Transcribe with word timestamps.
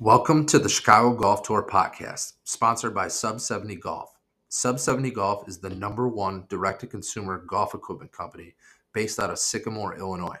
Welcome 0.00 0.44
to 0.46 0.58
the 0.58 0.68
Chicago 0.68 1.14
Golf 1.14 1.44
Tour 1.44 1.64
podcast, 1.70 2.32
sponsored 2.42 2.96
by 2.96 3.06
Sub 3.06 3.40
70 3.40 3.76
Golf. 3.76 4.10
Sub 4.48 4.80
70 4.80 5.12
Golf 5.12 5.48
is 5.48 5.58
the 5.58 5.70
number 5.70 6.08
one 6.08 6.46
direct 6.48 6.80
to 6.80 6.88
consumer 6.88 7.44
golf 7.48 7.74
equipment 7.74 8.10
company 8.10 8.56
based 8.92 9.20
out 9.20 9.30
of 9.30 9.38
Sycamore, 9.38 9.96
Illinois. 9.96 10.40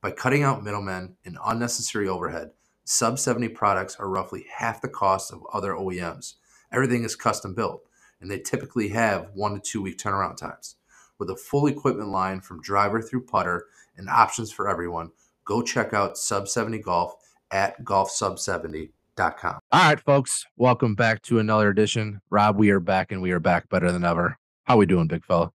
By 0.00 0.10
cutting 0.10 0.42
out 0.42 0.64
middlemen 0.64 1.16
and 1.26 1.36
unnecessary 1.44 2.08
overhead, 2.08 2.52
Sub 2.84 3.18
70 3.18 3.50
products 3.50 3.94
are 3.96 4.08
roughly 4.08 4.46
half 4.56 4.80
the 4.80 4.88
cost 4.88 5.34
of 5.34 5.44
other 5.52 5.74
OEMs. 5.74 6.36
Everything 6.72 7.04
is 7.04 7.14
custom 7.14 7.54
built, 7.54 7.82
and 8.22 8.30
they 8.30 8.38
typically 8.38 8.88
have 8.88 9.28
one 9.34 9.52
to 9.52 9.60
two 9.60 9.82
week 9.82 9.98
turnaround 9.98 10.38
times. 10.38 10.76
With 11.18 11.28
a 11.28 11.36
full 11.36 11.66
equipment 11.66 12.08
line 12.08 12.40
from 12.40 12.62
driver 12.62 13.02
through 13.02 13.26
putter 13.26 13.66
and 13.98 14.08
options 14.08 14.50
for 14.50 14.66
everyone, 14.66 15.10
go 15.44 15.60
check 15.60 15.92
out 15.92 16.16
Sub 16.16 16.48
70 16.48 16.78
Golf 16.78 17.16
at 17.54 17.82
golfsub70.com. 17.84 19.58
All 19.72 19.80
right, 19.88 20.00
folks, 20.00 20.44
welcome 20.56 20.94
back 20.94 21.22
to 21.22 21.38
another 21.38 21.68
edition. 21.70 22.20
Rob, 22.30 22.58
we 22.58 22.70
are 22.70 22.80
back 22.80 23.12
and 23.12 23.22
we 23.22 23.30
are 23.30 23.40
back 23.40 23.68
better 23.68 23.90
than 23.92 24.04
ever. 24.04 24.36
How 24.64 24.76
we 24.76 24.86
doing, 24.86 25.06
big 25.06 25.24
fella? 25.24 25.50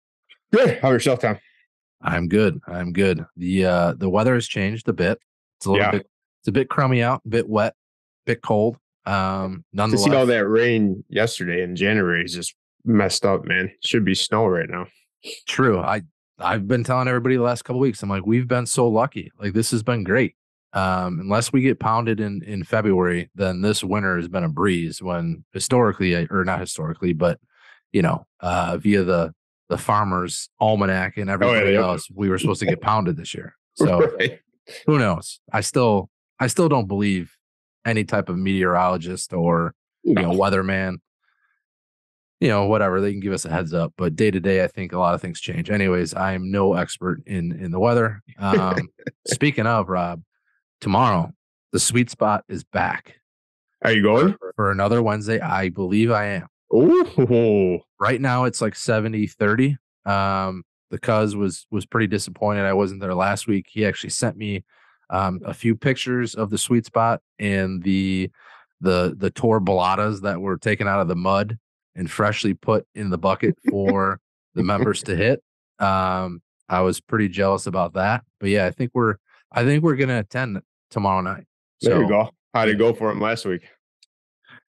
Good. 0.54 0.80
How 0.80 0.92
yourself, 0.92 1.20
Tom? 1.20 1.38
I'm 2.02 2.28
good. 2.30 2.60
I'm 2.66 2.94
good. 2.94 3.26
The 3.36 3.66
uh 3.66 3.94
the 3.98 4.10
weather 4.10 4.34
has 4.36 4.48
changed 4.48 4.88
a 4.88 4.94
bit. 4.94 5.20
It's 5.58 5.66
a 5.66 5.72
little 5.72 5.86
Yeah. 5.86 5.92
bit 5.92 6.08
it's 6.42 6.48
a 6.48 6.52
bit 6.54 6.70
crummy 6.70 7.04
out, 7.04 7.22
a 7.26 7.30
bit 7.30 7.50
wet, 7.50 7.74
a 7.74 8.26
bit 8.26 8.42
cold. 8.42 8.78
Um 9.06 9.66
To 9.72 9.78
nonetheless. 9.78 10.06
see 10.06 10.16
all 10.16 10.26
that 10.26 10.48
rain 10.48 11.04
yesterday 11.10 11.62
in 11.62 11.76
January 11.76 12.24
is 12.24 12.34
just 12.34 12.56
messed 12.86 13.26
up, 13.26 13.44
man. 13.46 13.72
Should 13.84 14.06
be 14.06 14.16
snow 14.16 14.46
right 14.46 14.70
now. 14.70 14.88
True. 15.48 15.80
I 15.82 16.04
I've 16.40 16.66
been 16.70 16.86
telling 16.86 17.10
everybody 17.10 17.36
the 17.36 17.42
last 17.44 17.64
couple 17.66 17.82
weeks. 17.82 18.02
I'm 18.02 18.10
like, 18.10 18.26
we've 18.26 18.48
been 18.48 18.66
so 18.66 18.88
lucky. 18.88 19.32
Like 19.38 19.52
this 19.54 19.72
has 19.72 19.84
been 19.84 20.06
great. 20.06 20.36
Um, 20.74 21.20
unless 21.20 21.52
we 21.52 21.62
get 21.62 21.80
pounded 21.80 22.20
in 22.20 22.44
in 22.44 22.64
February, 22.64 23.30
then 23.36 23.62
this 23.62 23.84
winter 23.84 24.18
has 24.18 24.28
been 24.28 24.44
a 24.44 24.50
breeze. 24.50 25.02
When 25.02 25.44
historically, 25.54 26.14
or 26.30 26.44
not 26.46 26.60
historically, 26.60 27.14
but 27.14 27.40
you 27.92 28.02
know, 28.02 28.26
uh, 28.40 28.78
via 28.80 29.04
the 29.04 29.34
the 29.70 29.78
farmers 29.78 30.50
almanac 30.60 31.18
and 31.18 31.30
everybody 31.30 31.72
yeah. 31.74 31.82
else, 31.82 32.08
we 32.14 32.30
were 32.30 32.38
supposed 32.40 32.60
to 32.60 32.66
get 32.66 32.82
pounded 32.82 33.18
this 33.18 33.34
year. 33.34 33.56
So 33.76 34.00
Right. 34.20 34.40
who 34.88 35.00
knows? 35.00 35.40
I 35.54 35.62
still 35.62 36.10
I 36.40 36.48
still 36.48 36.68
don't 36.70 36.88
believe 36.88 37.36
any 37.86 38.04
type 38.04 38.28
of 38.30 38.38
meteorologist 38.38 39.32
or 39.34 39.74
you 40.04 40.14
know 40.16 40.32
No. 40.34 40.38
weatherman 40.38 40.98
you 42.40 42.48
know 42.48 42.66
whatever 42.68 43.02
they 43.02 43.12
can 43.12 43.20
give 43.20 43.34
us 43.34 43.44
a 43.46 43.50
heads 43.50 43.74
up 43.74 43.94
but 43.98 44.16
day 44.16 44.32
to 44.32 44.40
day 44.40 44.64
i 44.64 44.68
think 44.68 44.92
a 44.94 45.00
lot 45.00 45.14
of 45.14 45.22
things 45.22 45.40
change 45.42 45.70
anyways 45.70 46.14
i 46.14 46.34
am 46.34 46.52
no 46.52 46.74
expert 46.74 47.22
in 47.26 47.52
in 47.60 47.72
the 47.72 47.80
weather 47.80 48.22
um 48.40 48.90
speaking 49.28 49.66
of 49.68 49.90
rob 49.90 50.22
tomorrow 50.82 51.32
the 51.72 51.80
sweet 51.80 52.10
spot 52.10 52.44
is 52.50 52.64
back. 52.64 53.16
Are 53.84 53.92
you 53.92 54.02
going? 54.04 54.36
for 54.56 54.72
another 54.72 55.02
wednesday 55.02 55.40
i 55.40 55.70
believe 55.70 56.12
i 56.12 56.26
am. 56.26 56.48
Oh, 56.72 57.80
right 58.00 58.20
now 58.20 58.44
it's 58.46 58.62
like 58.62 58.76
70 58.76 59.28
30 59.28 59.78
um 60.06 60.64
the 60.92 61.00
cuz 61.00 61.36
was 61.36 61.68
was 61.72 61.86
pretty 61.86 62.08
disappointed. 62.08 62.66
I 62.66 62.74
wasn't 62.74 63.02
there 63.02 63.14
last 63.14 63.48
week. 63.48 63.68
He 63.70 63.86
actually 63.86 64.10
sent 64.10 64.38
me 64.38 64.64
um 65.10 65.40
a 65.46 65.54
few 65.54 65.76
pictures 65.76 66.36
of 66.36 66.50
the 66.50 66.58
sweet 66.58 66.86
spot 66.86 67.22
and 67.38 67.82
the 67.84 68.32
the 68.82 69.14
the 69.18 69.30
tour 69.30 69.60
balatas 69.60 70.22
that 70.22 70.42
were 70.42 70.58
taken 70.58 70.88
out 70.88 71.02
of 71.02 71.08
the 71.08 71.16
mud 71.16 71.58
and 71.96 72.10
freshly 72.10 72.54
put 72.54 72.88
in 72.96 73.10
the 73.10 73.18
bucket 73.18 73.56
for 73.70 74.20
the 74.56 74.64
members 74.64 75.04
to 75.04 75.16
hit. 75.16 75.44
Um 75.80 76.42
i 76.68 76.82
was 76.82 77.00
pretty 77.00 77.30
jealous 77.30 77.66
about 77.68 77.94
that. 77.94 78.24
But 78.40 78.50
yeah 78.50 78.66
i 78.66 78.72
think 78.72 78.92
we're 78.94 79.16
i 79.52 79.64
think 79.64 79.84
we're 79.84 79.96
gonna 79.96 80.20
attend 80.20 80.62
tomorrow 80.90 81.22
night 81.22 81.46
there 81.82 82.02
you 82.02 82.08
go. 82.10 82.30
How 82.54 82.66
did 82.66 82.76
it 82.76 82.78
go 82.80 82.94
for 82.94 83.10
him 83.12 83.22
last 83.22 83.46
week? 83.46 83.62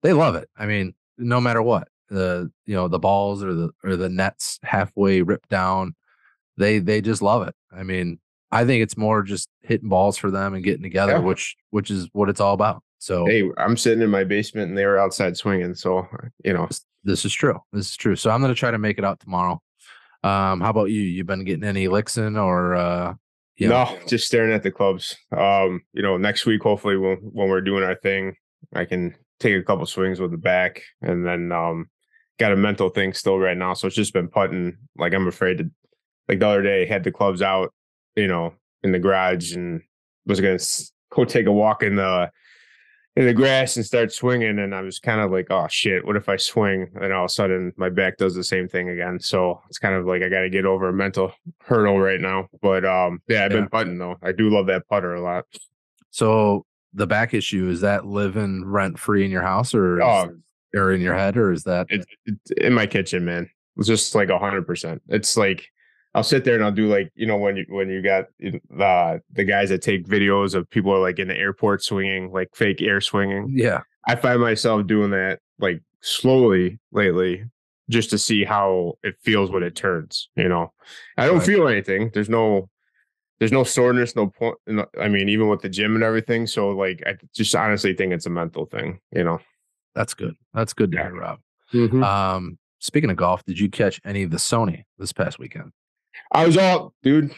they 0.02 0.14
love 0.14 0.36
it. 0.36 0.48
I 0.58 0.66
mean, 0.66 0.94
no 1.18 1.40
matter 1.42 1.62
what, 1.62 1.88
the 2.10 2.52
you 2.66 2.76
know 2.76 2.88
the 2.88 3.00
balls 3.00 3.44
or 3.44 3.54
the 3.54 3.72
or 3.84 3.96
the 3.96 4.10
nets 4.10 4.60
halfway 4.64 5.22
ripped 5.22 5.50
down, 5.50 5.96
they 6.58 6.80
they 6.80 7.02
just 7.02 7.22
love 7.22 7.48
it. 7.48 7.56
I 7.72 7.84
mean, 7.84 8.20
I 8.52 8.66
think 8.66 8.82
it's 8.84 8.98
more 8.98 9.24
just 9.24 9.50
hitting 9.62 9.90
balls 9.90 10.18
for 10.18 10.32
them 10.32 10.54
and 10.54 10.64
getting 10.64 10.84
together, 10.84 11.14
Yeah. 11.14 11.20
which 11.20 11.56
which 11.72 11.92
is 11.92 12.08
what 12.14 12.30
it's 12.30 12.40
all 12.40 12.54
about. 12.54 12.82
So 13.00 13.26
Hey, 13.26 13.50
I'm 13.58 13.78
sitting 13.78 14.02
in 14.04 14.10
my 14.10 14.24
basement 14.24 14.70
and 14.70 14.78
they 14.78 14.86
were 14.86 14.98
outside 14.98 15.38
swinging. 15.38 15.76
So, 15.76 16.08
you 16.44 16.54
know, 16.54 16.66
this, 16.68 16.86
this 17.04 17.26
is 17.26 17.34
true. 17.34 17.60
This 17.74 17.90
is 17.92 17.98
true. 17.98 18.16
So 18.16 18.32
I'm 18.32 18.42
gonna 18.42 18.56
try 18.56 18.72
to 18.72 18.78
make 18.80 18.98
it 18.98 19.04
out 19.06 19.20
tomorrow. 19.20 19.62
Um, 20.24 20.62
how 20.62 20.70
about 20.72 20.90
you? 20.90 21.02
You 21.02 21.24
been 21.24 21.44
getting 21.44 21.64
any 21.66 21.88
licks 21.88 22.18
in 22.18 22.36
or 22.38 22.74
uh 22.76 23.14
know, 23.58 23.86
no, 23.86 24.00
just 24.08 24.28
staring 24.28 24.54
at 24.54 24.64
the 24.64 24.72
clubs. 24.72 25.16
Um, 25.32 25.82
you 25.94 26.02
know, 26.02 26.18
next 26.18 26.46
week, 26.46 26.64
hopefully, 26.64 26.98
when, 26.98 27.18
when 27.18 27.50
we're 27.50 27.62
doing 27.62 27.84
our 27.84 27.96
thing, 27.96 28.36
I 28.74 28.86
can 28.86 29.16
take 29.40 29.56
a 29.56 29.64
couple 29.64 29.86
swings 29.86 30.20
with 30.20 30.32
the 30.32 30.38
back 30.38 30.82
and 31.02 31.26
then, 31.26 31.52
um, 31.52 31.90
got 32.38 32.52
a 32.52 32.58
mental 32.58 32.90
thing 32.90 33.14
still 33.14 33.40
right 33.40 33.58
now. 33.58 33.74
So 33.74 33.88
it's 33.88 33.96
just 33.96 34.14
been 34.14 34.28
putting. 34.28 34.78
Like, 34.98 35.14
I'm 35.14 35.28
afraid 35.28 35.60
to, 35.60 35.72
like 36.28 36.40
the 36.40 36.48
other 36.48 36.62
day, 36.62 36.86
had 36.86 37.04
the 37.04 37.12
clubs 37.12 37.42
out, 37.42 37.74
you 38.16 38.28
know, 38.28 38.54
in 38.84 38.92
the 38.92 39.00
garage 39.00 39.54
and 39.54 39.82
was 40.26 40.40
to 40.40 40.90
go 41.16 41.24
take 41.24 41.46
a 41.46 41.52
walk 41.52 41.82
in 41.82 41.96
the, 41.96 42.30
in 43.16 43.26
the 43.26 43.34
grass 43.34 43.78
and 43.78 43.86
start 43.86 44.12
swinging. 44.12 44.60
And 44.60 44.76
I 44.76 44.82
was 44.82 45.00
kind 45.00 45.22
of 45.22 45.32
like, 45.32 45.48
oh 45.50 45.68
shit, 45.70 46.06
what 46.06 46.16
if 46.18 46.28
I 46.28 46.36
swing? 46.36 46.90
And 47.02 47.14
all 47.14 47.26
of 47.26 47.30
a 47.30 47.34
sudden 47.34 47.72
my 47.78 47.90
back 47.90 48.18
does 48.18 48.36
the 48.36 48.44
same 48.44 48.68
thing 48.68 48.90
again. 48.90 49.20
So 49.20 49.62
it's 49.70 49.78
kind 49.80 49.96
of 49.96 50.06
like 50.06 50.22
I 50.22 50.30
got 50.30 50.42
to 50.42 50.50
get 50.50 50.66
over 50.66 50.90
a 50.90 50.94
mental 50.94 51.32
hurdle 51.62 52.00
right 52.00 52.20
now. 52.20 52.48
But 52.62 52.84
um, 52.86 53.22
yeah, 53.28 53.46
I've 53.46 53.52
Yeah. 53.52 53.60
been 53.60 53.70
putting 53.70 53.98
though. 53.98 54.16
I 54.22 54.32
do 54.34 54.50
love 54.50 54.68
that 54.68 54.88
putter 54.90 55.14
a 55.16 55.22
lot. 55.22 55.46
so 56.12 56.66
the 56.94 57.08
back 57.08 57.34
issue 57.34 57.68
is 57.70 57.82
that 57.82 58.06
living 58.06 58.64
rent 58.66 58.98
free 58.98 59.26
in 59.26 59.32
your 59.32 59.42
house 59.42 59.74
or 59.76 60.00
is- 60.00 60.06
Oh. 60.06 60.30
or 60.80 60.92
in 60.94 61.02
your 61.02 61.14
head 61.16 61.36
or 61.38 61.52
is 61.52 61.64
that 61.64 61.88
It's 61.90 62.06
it's 62.26 62.52
in 62.52 62.74
my 62.74 62.86
kitchen, 62.88 63.26
man. 63.26 63.50
It's 63.78 63.88
just 63.88 64.16
like 64.16 64.30
a 64.30 64.40
hundred 64.40 64.66
percent. 64.66 65.02
It's 65.10 65.36
like 65.36 65.68
I'll 66.16 66.24
sit 66.24 66.44
there 66.46 66.56
and 66.56 66.64
I'll 66.64 66.72
do 66.72 66.88
like 66.88 67.12
you 67.16 67.28
know 67.28 67.38
when 67.38 67.58
you 67.58 67.66
when 67.70 67.90
you 67.90 68.02
got 68.02 68.26
the 68.40 69.22
the 69.32 69.44
guys 69.44 69.70
that 69.70 69.82
take 69.84 70.08
videos 70.08 70.56
of 70.56 70.68
people 70.70 70.92
are 70.92 71.00
like 71.00 71.20
in 71.20 71.28
the 71.28 71.38
airport 71.38 71.84
swinging 71.84 72.32
like 72.32 72.50
fake 72.56 72.82
air 72.82 73.02
swinging. 73.02 73.52
yeah 73.56 73.82
I 74.08 74.16
find 74.16 74.40
myself 74.42 74.88
doing 74.88 75.12
that 75.12 75.40
like 75.60 75.82
slowly 76.02 76.80
lately 76.92 77.44
just 77.90 78.10
to 78.12 78.18
see 78.18 78.44
how 78.44 78.94
it 79.04 79.16
feels 79.22 79.52
when 79.52 79.62
it 79.62 79.76
turns, 79.76 80.30
you 80.36 80.50
know. 80.50 80.74
I 81.18 81.28
don't 81.28 81.38
Right. 81.38 81.46
feel 81.46 81.68
anything. 81.68 82.10
There's 82.14 82.30
no 82.30 82.70
there's 83.40 83.52
no 83.52 83.64
soreness, 83.64 84.16
no 84.16 84.28
point. 84.28 84.56
no- 84.66 84.88
I 85.00 85.08
mean, 85.10 85.28
even 85.30 85.50
with 85.50 85.62
the 85.62 85.70
gym 85.70 85.94
and 85.96 86.04
everything. 86.04 86.48
So 86.48 86.70
like 86.70 87.04
I 87.06 87.16
just 87.36 87.54
honestly 87.54 87.94
think 87.94 88.14
it's 88.14 88.26
a 88.26 88.30
mental 88.32 88.66
thing, 88.66 89.00
you 89.12 89.24
know. 89.24 89.40
that's 89.94 90.14
good. 90.14 90.36
That's 90.54 90.74
good 90.74 90.92
to 90.94 90.98
Yeah. 90.98 91.04
hear, 91.04 91.16
Rob. 91.20 91.40
Mm-hmm. 91.74 92.04
Um, 92.04 92.58
speaking 92.80 93.10
of 93.10 93.18
golf, 93.18 93.44
did 93.46 93.60
you 93.60 93.70
catch 93.70 94.00
any 94.06 94.24
of 94.24 94.32
the 94.32 94.38
Sony 94.38 94.84
this 94.98 95.12
past 95.14 95.38
weekend? 95.40 95.72
I 96.32 96.46
was 96.46 96.58
all 96.58 96.94
dude. 97.04 97.34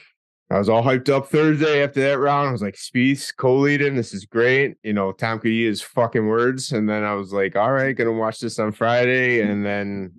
I 0.49 0.57
was 0.57 0.69
all 0.69 0.81
hyped 0.81 1.09
up 1.09 1.27
Thursday 1.27 1.83
after 1.83 1.99
that 2.01 2.19
round. 2.19 2.47
I 2.47 2.51
was 2.53 2.61
like, 2.61 2.75
Spieth, 2.75 3.35
co-leading. 3.35 3.95
This 3.95 4.13
is 4.13 4.25
great. 4.25 4.77
You 4.81 4.93
know, 4.93 5.11
Tom 5.11 5.39
could 5.39 5.51
eat 5.51 5.65
his 5.65 5.81
fucking 5.81 6.25
words. 6.25 6.71
And 6.71 6.87
then 6.87 7.03
I 7.03 7.15
was 7.15 7.33
like, 7.33 7.57
all 7.57 7.73
right, 7.73 7.95
gonna 7.95 8.13
watch 8.13 8.39
this 8.39 8.57
on 8.57 8.71
Friday. 8.71 9.41
And 9.41 9.65
then 9.65 10.13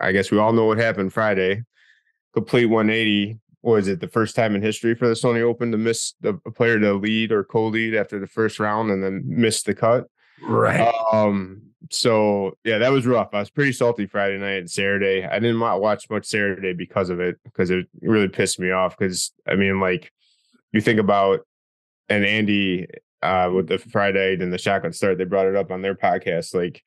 I 0.00 0.12
guess 0.12 0.30
we 0.30 0.38
all 0.38 0.52
know 0.52 0.66
what 0.66 0.78
happened 0.78 1.12
Friday. 1.12 1.64
Complete 2.32 2.66
180. 2.66 3.40
What 3.62 3.72
was 3.74 3.88
it 3.88 4.00
the 4.00 4.08
first 4.08 4.36
time 4.36 4.54
in 4.54 4.62
history 4.62 4.94
for 4.94 5.08
the 5.08 5.14
Sony 5.14 5.42
Open 5.42 5.72
to 5.72 5.78
miss 5.78 6.14
the 6.20 6.40
a 6.46 6.50
player 6.50 6.78
to 6.78 6.94
lead 6.94 7.32
or 7.32 7.44
co-lead 7.44 7.94
after 7.94 8.18
the 8.18 8.26
first 8.28 8.60
round 8.60 8.90
and 8.90 9.02
then 9.02 9.22
miss 9.26 9.64
the 9.64 9.74
cut? 9.74 10.06
Right. 10.42 10.94
Um, 11.12 11.69
so 11.88 12.56
yeah, 12.64 12.78
that 12.78 12.92
was 12.92 13.06
rough. 13.06 13.30
I 13.32 13.40
was 13.40 13.50
pretty 13.50 13.72
salty 13.72 14.06
Friday 14.06 14.38
night 14.38 14.58
and 14.58 14.70
Saturday. 14.70 15.24
I 15.24 15.38
didn't 15.38 15.60
watch 15.60 16.10
much 16.10 16.26
Saturday 16.26 16.74
because 16.74 17.08
of 17.08 17.20
it, 17.20 17.36
because 17.44 17.70
it 17.70 17.86
really 18.02 18.28
pissed 18.28 18.60
me 18.60 18.70
off. 18.70 18.96
Because 18.98 19.32
I 19.48 19.54
mean, 19.54 19.80
like, 19.80 20.12
you 20.72 20.80
think 20.80 21.00
about 21.00 21.40
and 22.08 22.24
Andy 22.24 22.86
uh 23.22 23.50
with 23.54 23.68
the 23.68 23.78
Friday 23.78 24.34
and 24.40 24.52
the 24.52 24.58
shotgun 24.58 24.92
start, 24.92 25.16
they 25.18 25.24
brought 25.24 25.46
it 25.46 25.56
up 25.56 25.70
on 25.70 25.80
their 25.80 25.94
podcast. 25.94 26.54
Like, 26.54 26.82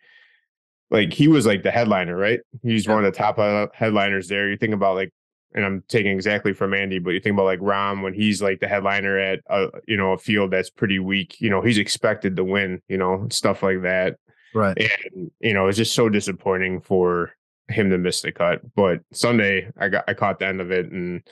like 0.92 1.12
he 1.12 1.28
was 1.28 1.46
like 1.46 1.64
the 1.64 1.72
headliner, 1.72 2.16
right? 2.16 2.42
He's 2.62 2.88
one 2.88 3.04
of 3.04 3.12
the 3.12 3.18
top 3.18 3.40
uh, 3.40 3.68
headliners 3.74 4.28
there. 4.28 4.50
You 4.50 4.58
think 4.58 4.74
about 4.76 4.96
like, 4.96 5.12
and 5.56 5.66
I'm 5.66 5.84
taking 5.88 6.12
exactly 6.12 6.54
from 6.54 6.74
Andy, 6.74 7.00
but 7.00 7.12
you 7.12 7.20
think 7.20 7.34
about 7.34 7.46
like 7.46 7.60
Rahm 7.60 8.04
when 8.04 8.14
he's 8.14 8.42
like 8.42 8.60
the 8.60 8.68
headliner 8.68 9.18
at 9.18 9.40
a 9.48 9.68
you 9.88 9.98
know 9.98 10.14
a 10.14 10.18
field 10.20 10.52
that's 10.52 10.70
pretty 10.70 11.00
weak. 11.00 11.42
You 11.42 11.50
know, 11.50 11.62
he's 11.62 11.80
expected 11.80 12.36
to 12.36 12.44
win. 12.44 12.82
You 12.88 12.98
know, 12.98 13.28
stuff 13.32 13.64
like 13.64 13.82
that 13.82 14.18
right. 14.54 14.78
and 14.78 15.32
you 15.40 15.54
know 15.54 15.68
it's 15.68 15.78
just 15.78 15.94
so 15.94 16.10
disappointing 16.10 16.82
for 16.82 17.32
him 17.70 17.90
to 17.90 17.98
miss 17.98 18.22
the 18.22 18.32
cut 18.32 18.62
but 18.76 19.00
sunday 19.14 19.70
i 19.80 19.88
got 19.88 20.04
i 20.08 20.14
caught 20.14 20.40
the 20.40 20.48
end 20.48 20.62
of 20.62 20.72
it 20.72 20.92
and 20.92 21.24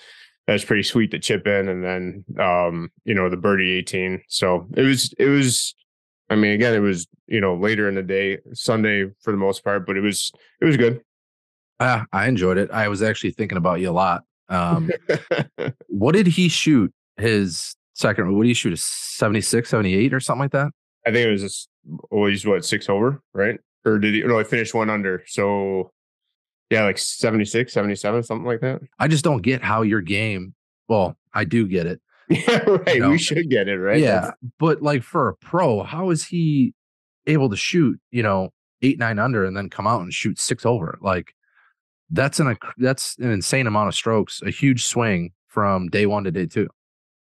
that 0.48 0.54
was 0.54 0.66
pretty 0.66 0.84
sweet 0.84 1.12
to 1.12 1.20
chip 1.20 1.46
in 1.46 1.68
and 1.68 1.84
then 1.84 2.24
um 2.40 2.90
you 3.04 3.14
know 3.14 3.30
the 3.30 3.38
birdie 3.38 3.72
18 3.72 4.22
so 4.28 4.68
it 4.76 4.84
was 4.84 5.14
it 5.18 5.28
was 5.28 5.76
i 6.30 6.36
mean 6.36 6.52
again 6.54 6.74
it 6.74 6.80
was 6.80 7.08
you 7.28 7.42
know 7.42 7.56
later 7.56 7.90
in 7.90 7.96
the 7.96 8.04
day 8.04 8.38
sunday 8.54 9.06
for 9.22 9.32
the 9.32 9.38
most 9.38 9.64
part 9.64 9.86
but 9.86 9.98
it 9.98 10.02
was 10.02 10.32
it 10.62 10.66
was 10.66 10.78
good 10.78 11.02
Ah, 11.84 12.06
I 12.14 12.28
enjoyed 12.28 12.60
it. 12.60 12.70
I 12.70 12.88
was 12.90 13.02
actually 13.02 13.32
thinking 13.32 13.58
about 13.58 13.80
you 13.80 13.90
a 13.90 13.92
lot. 13.92 14.22
Um, 14.50 14.92
what 15.88 16.12
did 16.12 16.28
he 16.28 16.48
shoot 16.48 16.94
his 17.18 17.76
second? 17.96 18.38
What 18.38 18.44
did 18.44 18.50
he 18.50 18.54
shoot? 18.54 18.74
A 18.74 18.78
76, 18.78 19.68
78 19.68 20.14
or 20.14 20.20
something 20.20 20.42
like 20.42 20.52
that? 20.52 20.68
I 21.08 21.12
think 21.12 21.28
it 21.28 21.32
was 21.32 21.68
well, 21.86 22.30
he's 22.30 22.46
what 22.46 22.66
six 22.66 22.90
over, 22.90 23.22
right? 23.34 23.60
Or 23.86 23.98
did 23.98 24.14
he? 24.14 24.22
No, 24.24 24.40
I 24.40 24.44
finished 24.44 24.74
one 24.74 24.90
under. 24.90 25.24
So 25.28 25.92
yeah, 26.72 26.86
like 26.86 26.98
76, 26.98 27.72
77, 27.72 28.24
something 28.24 28.46
like 28.46 28.62
that. 28.62 28.82
I 28.98 29.10
just 29.10 29.26
don't 29.26 29.42
get 29.42 29.62
how 29.62 29.82
your 29.82 30.00
game. 30.00 30.56
Well, 30.88 31.18
I 31.34 31.44
do 31.44 31.68
get 31.68 31.86
it. 31.86 32.02
Yeah, 32.30 32.60
right. 32.66 32.96
You 32.96 33.02
know? 33.02 33.10
We 33.10 33.18
should 33.18 33.50
get 33.50 33.68
it, 33.68 33.78
right? 33.78 34.00
Yeah, 34.00 34.22
That's... 34.22 34.38
but 34.58 34.82
like 34.82 35.04
for 35.04 35.28
a 35.28 35.36
pro, 35.36 35.84
how 35.84 36.12
is 36.12 36.24
he 36.24 36.74
able 37.28 37.50
to 37.50 37.58
shoot? 37.58 38.00
You 38.10 38.24
know, 38.24 38.54
eight 38.82 38.98
nine 38.98 39.20
under 39.20 39.44
and 39.44 39.58
then 39.58 39.70
come 39.70 39.86
out 39.86 40.00
and 40.00 40.14
shoot 40.14 40.40
six 40.40 40.66
over? 40.66 40.98
Like 41.02 41.36
that's 42.10 42.40
an 42.40 42.56
that's 42.78 43.18
an 43.18 43.32
insane 43.32 43.68
amount 43.68 43.90
of 43.90 43.96
strokes, 43.96 44.42
a 44.46 44.50
huge 44.50 44.86
swing 44.86 45.34
from 45.48 45.90
day 45.90 46.06
one 46.06 46.24
to 46.24 46.32
day 46.32 46.46
two. 46.46 46.70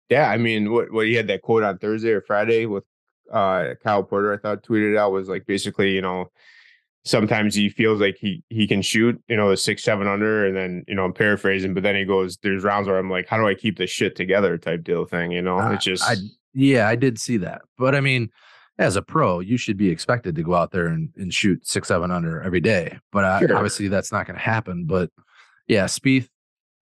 Yeah, 0.09 0.29
I 0.29 0.37
mean, 0.37 0.71
what 0.71 0.91
what 0.91 1.07
he 1.07 1.15
had 1.15 1.25
that 1.25 1.41
quote 1.41 1.63
on 1.63 1.79
Thursday 1.79 2.11
or 2.11 2.21
Friday 2.21 2.67
with 2.67 2.83
uh 3.31 3.75
Kyle 3.83 4.03
Porter, 4.03 4.33
I 4.33 4.37
thought 4.37 4.63
tweeted 4.63 4.97
out 4.97 5.11
was 5.11 5.29
like 5.29 5.45
basically, 5.45 5.91
you 5.91 6.01
know, 6.01 6.31
sometimes 7.05 7.55
he 7.55 7.69
feels 7.69 7.99
like 7.99 8.17
he 8.17 8.43
he 8.49 8.67
can 8.67 8.81
shoot, 8.81 9.21
you 9.27 9.37
know, 9.37 9.49
the 9.49 9.57
six, 9.57 9.83
seven 9.83 10.07
under, 10.07 10.45
and 10.45 10.55
then 10.55 10.83
you 10.87 10.95
know, 10.95 11.05
I'm 11.05 11.13
paraphrasing, 11.13 11.73
but 11.73 11.83
then 11.83 11.95
he 11.95 12.05
goes, 12.05 12.37
There's 12.41 12.63
rounds 12.63 12.87
where 12.87 12.97
I'm 12.97 13.09
like, 13.09 13.27
How 13.27 13.37
do 13.37 13.47
I 13.47 13.55
keep 13.55 13.77
this 13.77 13.89
shit 13.89 14.15
together 14.15 14.57
type 14.57 14.83
deal 14.83 15.05
thing, 15.05 15.31
you 15.31 15.41
know? 15.41 15.59
It's 15.71 15.85
just 15.85 16.03
I, 16.03 16.15
yeah, 16.53 16.87
I 16.87 16.95
did 16.95 17.19
see 17.19 17.37
that. 17.37 17.61
But 17.77 17.95
I 17.95 18.01
mean, 18.01 18.29
as 18.79 18.95
a 18.95 19.01
pro, 19.01 19.39
you 19.39 19.57
should 19.57 19.77
be 19.77 19.89
expected 19.89 20.35
to 20.35 20.43
go 20.43 20.55
out 20.55 20.71
there 20.71 20.87
and, 20.87 21.09
and 21.15 21.33
shoot 21.33 21.67
six, 21.67 21.87
seven 21.87 22.11
under 22.11 22.41
every 22.41 22.61
day. 22.61 22.97
But 23.11 23.39
sure. 23.39 23.55
obviously 23.55 23.87
that's 23.87 24.11
not 24.11 24.25
going 24.25 24.37
to 24.37 24.43
happen. 24.43 24.85
But 24.85 25.09
yeah, 25.67 25.85
Spieth, 25.85 26.27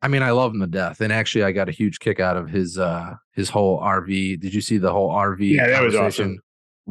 I 0.02 0.08
mean, 0.08 0.24
I 0.24 0.32
love 0.32 0.54
him 0.54 0.62
to 0.62 0.68
death. 0.68 1.02
And 1.02 1.14
actually 1.14 1.44
I 1.44 1.52
got 1.52 1.70
a 1.70 1.72
huge 1.72 2.00
kick 2.00 2.20
out 2.20 2.38
of 2.38 2.50
his 2.50 2.78
uh 2.78 3.16
his 3.34 3.50
whole 3.50 3.80
RV. 3.80 4.40
Did 4.40 4.54
you 4.54 4.62
see 4.62 4.78
the 4.78 4.92
whole 4.92 5.12
RV? 5.12 5.40
Yeah, 5.40 5.68
that 5.68 5.84
was 5.84 5.96
awesome. 5.96 6.40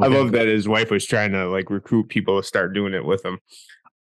I 0.00 0.06
love 0.06 0.32
that 0.32 0.46
his 0.46 0.68
wife 0.68 0.90
was 0.90 1.04
trying 1.04 1.32
to 1.32 1.48
like 1.48 1.68
recruit 1.68 2.08
people 2.08 2.40
to 2.40 2.46
start 2.46 2.72
doing 2.72 2.94
it 2.94 3.04
with 3.04 3.24
him. 3.24 3.38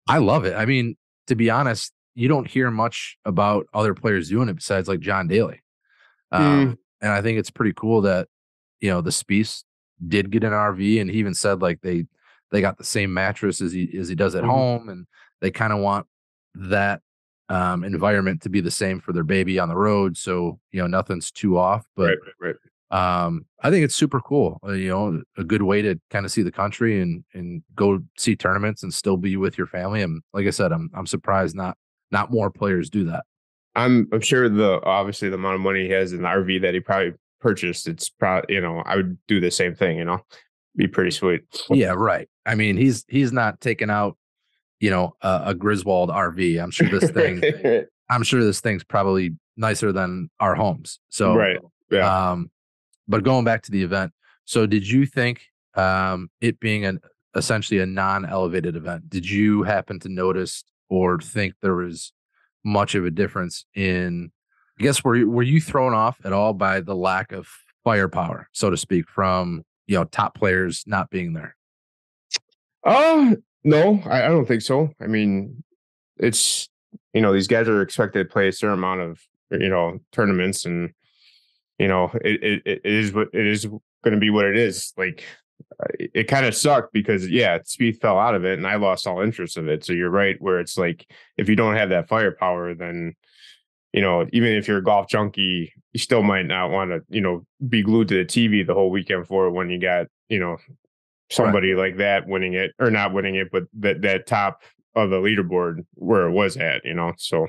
I 0.08 0.18
love 0.18 0.46
it. 0.46 0.56
I 0.56 0.66
mean, 0.66 0.96
to 1.28 1.36
be 1.36 1.50
honest, 1.50 1.94
you 2.16 2.28
don't 2.28 2.48
hear 2.48 2.72
much 2.72 3.18
about 3.26 3.68
other 3.74 3.94
players 3.94 4.30
doing 4.30 4.50
it 4.50 4.56
besides 4.56 4.88
like 4.88 5.00
John 5.00 5.28
Daly. 5.28 5.62
Um, 6.32 6.44
mm. 6.44 6.78
And 7.02 7.12
I 7.12 7.22
think 7.22 7.38
it's 7.38 7.52
pretty 7.52 7.74
cool 7.74 8.02
that, 8.02 8.28
you 8.80 8.90
know, 8.90 9.02
the 9.02 9.10
Spieth 9.10 9.64
did 10.06 10.32
get 10.32 10.44
an 10.44 10.52
RV 10.52 11.02
and 11.02 11.10
he 11.10 11.18
even 11.18 11.34
said 11.34 11.62
like 11.62 11.82
they, 11.82 12.06
they 12.52 12.62
got 12.62 12.78
the 12.78 12.84
same 12.84 13.14
mattress 13.14 13.62
as 13.62 13.72
he, 13.72 13.98
as 13.98 14.08
he 14.08 14.16
does 14.16 14.36
at 14.36 14.44
mm-hmm. 14.44 14.52
home. 14.52 14.90
And 14.90 15.06
they 15.42 15.52
kind 15.52 15.74
of 15.74 15.80
want 15.80 16.08
that 16.56 17.02
um, 17.50 17.84
environment 17.84 18.42
to 18.42 18.50
be 18.50 18.62
the 18.62 18.72
same 18.72 19.00
for 19.00 19.14
their 19.14 19.24
baby 19.24 19.60
on 19.60 19.70
the 19.70 19.76
road. 19.76 20.18
So, 20.18 20.60
you 20.72 20.82
know, 20.82 20.88
nothing's 20.88 21.32
too 21.32 21.58
off, 21.58 21.86
but 21.96 22.08
right, 22.08 22.18
right, 22.26 22.48
right 22.48 22.56
um, 22.94 23.48
I 23.64 23.72
think 23.72 23.84
it's 23.84 23.96
super 23.96 24.22
cool. 24.22 24.60
Uh, 24.64 24.74
you 24.74 24.90
know, 24.90 25.24
a 25.36 25.44
good 25.44 25.64
way 25.64 25.82
to 25.82 26.00
kind 26.12 26.26
of 26.26 26.32
see 26.32 26.44
the 26.44 26.52
country 26.52 27.02
and 27.02 27.24
and 27.34 27.64
go 27.76 28.00
see 28.20 28.36
tournaments 28.36 28.84
and 28.84 28.94
still 28.94 29.18
be 29.18 29.36
with 29.36 29.58
your 29.58 29.66
family. 29.66 30.04
And 30.04 30.22
like 30.32 30.46
I 30.46 30.52
said, 30.52 30.72
I'm 30.72 30.92
I'm 30.94 31.08
surprised 31.08 31.56
not 31.56 31.76
not 32.12 32.32
more 32.32 32.52
players 32.52 32.92
do 32.92 33.04
that. 33.06 33.26
I'm 33.76 34.08
I'm 34.14 34.22
sure 34.22 34.48
the 34.48 34.80
obviously 34.84 35.30
the 35.30 35.36
amount 35.36 35.56
of 35.56 35.62
money 35.62 35.88
he 35.88 35.90
has 35.90 36.14
in 36.14 36.22
the 36.22 36.28
RV 36.28 36.62
that 36.62 36.76
he 36.76 36.80
probably 36.80 37.14
purchased, 37.42 37.88
it's 37.88 38.10
probably 38.10 38.54
you 38.54 38.62
know 38.62 38.84
I 38.86 38.98
would 38.98 39.18
do 39.28 39.40
the 39.40 39.50
same 39.50 39.74
thing. 39.74 39.98
You 39.98 40.06
know, 40.06 40.20
be 40.76 40.88
pretty 40.88 41.12
sweet. 41.12 41.42
Yeah, 41.72 41.96
right. 41.98 42.30
I 42.46 42.54
mean, 42.54 42.78
he's 42.78 43.06
he's 43.08 43.32
not 43.32 43.60
taking 43.60 43.90
out 43.90 44.18
you 44.84 44.90
know 44.90 45.16
a, 45.22 45.44
a 45.46 45.54
Griswold 45.56 46.10
RV. 46.10 46.62
I'm 46.62 46.70
sure 46.70 46.90
this 46.90 47.10
thing. 47.10 47.42
I'm 48.10 48.22
sure 48.22 48.44
this 48.44 48.60
thing's 48.60 48.84
probably 48.84 49.34
nicer 49.56 49.94
than 49.94 50.30
our 50.42 50.56
homes. 50.56 51.00
So 51.08 51.34
right. 51.36 51.58
Yeah. 51.90 52.32
Um, 52.32 52.52
but 53.08 53.24
going 53.24 53.46
back 53.46 53.62
to 53.64 53.72
the 53.72 53.82
event, 53.82 54.12
so 54.44 54.66
did 54.66 54.86
you 54.86 55.06
think 55.06 55.46
um, 55.76 56.30
it 56.42 56.60
being 56.60 56.84
an 56.84 57.00
essentially 57.34 57.80
a 57.80 57.86
non-elevated 57.86 58.76
event, 58.76 59.10
did 59.10 59.28
you 59.28 59.64
happen 59.64 60.00
to 60.02 60.10
notice 60.10 60.66
or 60.90 61.18
think 61.18 61.54
there 61.62 61.76
was 61.76 62.12
much 62.66 62.94
of 62.94 63.06
a 63.06 63.12
difference 63.12 63.66
in? 63.74 64.34
I 64.78 64.84
guess 64.84 65.02
were 65.02 65.26
were 65.26 65.44
you 65.44 65.62
thrown 65.62 65.94
off 65.94 66.18
at 66.26 66.34
all 66.34 66.54
by 66.54 66.82
the 66.82 66.96
lack 66.96 67.32
of 67.32 67.48
firepower, 67.86 68.50
so 68.52 68.70
to 68.70 68.76
speak, 68.76 69.08
from 69.08 69.64
you 69.88 69.98
know 69.98 70.04
top 70.04 70.36
players 70.38 70.84
not 70.86 71.10
being 71.10 71.32
there? 71.32 71.56
Uh 72.84 73.36
no, 73.64 74.02
I, 74.06 74.26
I 74.26 74.28
don't 74.28 74.46
think 74.46 74.62
so. 74.62 74.90
I 75.02 75.08
mean, 75.08 75.64
it's 76.18 76.70
you 77.14 77.22
know 77.22 77.34
these 77.34 77.48
guys 77.48 77.68
are 77.68 77.82
expected 77.82 78.28
to 78.28 78.32
play 78.32 78.48
a 78.48 78.52
certain 78.52 78.78
amount 78.78 79.02
of 79.02 79.22
you 79.52 79.70
know 79.70 80.00
tournaments 80.12 80.66
and 80.66 80.94
you 81.80 81.88
know, 81.88 82.12
it 82.24 82.44
it, 82.44 82.62
it 82.66 82.82
is 82.86 83.14
what 83.14 83.30
it 83.34 83.48
is 83.48 83.66
going 83.66 84.14
to 84.14 84.18
be 84.18 84.30
what 84.30 84.46
it 84.46 84.58
is. 84.58 84.94
Like 84.98 85.24
it, 86.00 86.28
kind 86.28 86.46
of 86.46 86.56
sucked 86.56 86.94
because 86.94 87.28
yeah, 87.28 87.60
Spieth 87.60 88.00
fell 88.00 88.18
out 88.18 88.36
of 88.36 88.46
it, 88.46 88.58
and 88.58 88.68
I 88.68 88.76
lost 88.76 89.08
all 89.08 89.22
interest 89.22 89.58
of 89.58 89.68
it. 89.68 89.84
So 89.84 89.94
you're 89.94 90.10
right, 90.10 90.40
where 90.40 90.60
it's 90.60 90.78
like 90.78 91.06
if 91.38 91.50
you 91.50 91.56
don't 91.56 91.76
have 91.76 91.90
that 91.90 92.08
firepower, 92.08 92.76
then 92.76 93.16
you 93.92 94.02
know, 94.02 94.26
even 94.34 94.54
if 94.54 94.68
you're 94.68 94.78
a 94.78 94.84
golf 94.84 95.08
junkie, 95.08 95.74
you 95.92 96.00
still 96.00 96.24
might 96.24 96.48
not 96.48 96.72
want 96.72 96.92
to, 96.92 97.02
you 97.10 97.22
know, 97.22 97.46
be 97.68 97.84
glued 97.84 98.08
to 98.08 98.16
the 98.16 98.26
TV 98.26 98.66
the 98.66 98.74
whole 98.74 98.90
weekend 98.90 99.28
for 99.28 99.46
it 99.46 99.52
when 99.52 99.70
you 99.70 99.80
got, 99.80 100.08
you 100.30 100.40
know, 100.40 100.58
somebody 101.30 101.74
right. 101.74 101.90
like 101.90 101.98
that 101.98 102.28
winning 102.28 102.54
it 102.54 102.72
or 102.80 102.92
not 102.92 103.14
winning 103.14 103.36
it, 103.36 103.50
but 103.52 103.64
that 103.80 104.02
that 104.02 104.28
top 104.28 104.62
of 104.96 105.10
the 105.10 105.18
leaderboard 105.18 105.86
where 105.96 106.28
it 106.28 106.32
was 106.32 106.58
at, 106.58 106.86
you 106.86 106.94
know. 106.94 107.14
So 107.18 107.48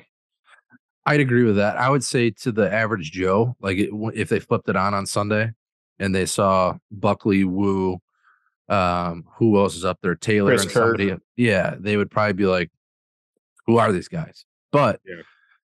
I'd 1.07 1.21
agree 1.21 1.45
with 1.45 1.57
that. 1.57 1.77
I 1.77 1.91
would 1.91 2.05
say 2.05 2.31
to 2.31 2.53
the 2.53 2.73
average 2.73 3.13
Joe, 3.13 3.57
like 3.61 3.79
it, 3.79 3.91
if 4.15 4.29
they 4.29 4.41
flipped 4.41 4.69
it 4.69 4.77
on 4.77 4.95
on 4.95 5.07
Sunday 5.07 5.53
and 5.99 6.15
they 6.15 6.27
saw 6.27 6.77
Buckley, 6.91 7.45
Wu, 7.45 7.99
um, 8.69 9.25
who 9.37 9.59
else 9.59 9.77
is 9.77 9.85
up 9.85 9.99
there, 10.03 10.15
Taylor, 10.15 10.53
Chris 10.53 10.63
and 10.63 10.73
somebody, 10.73 11.15
yeah, 11.37 11.75
they 11.79 11.97
would 11.97 12.11
probably 12.11 12.33
be 12.33 12.47
like, 12.47 12.71
"Who 13.67 13.77
are 13.77 13.93
these 13.93 14.09
guys?" 14.09 14.47
But 14.73 15.01
yeah. 15.07 15.23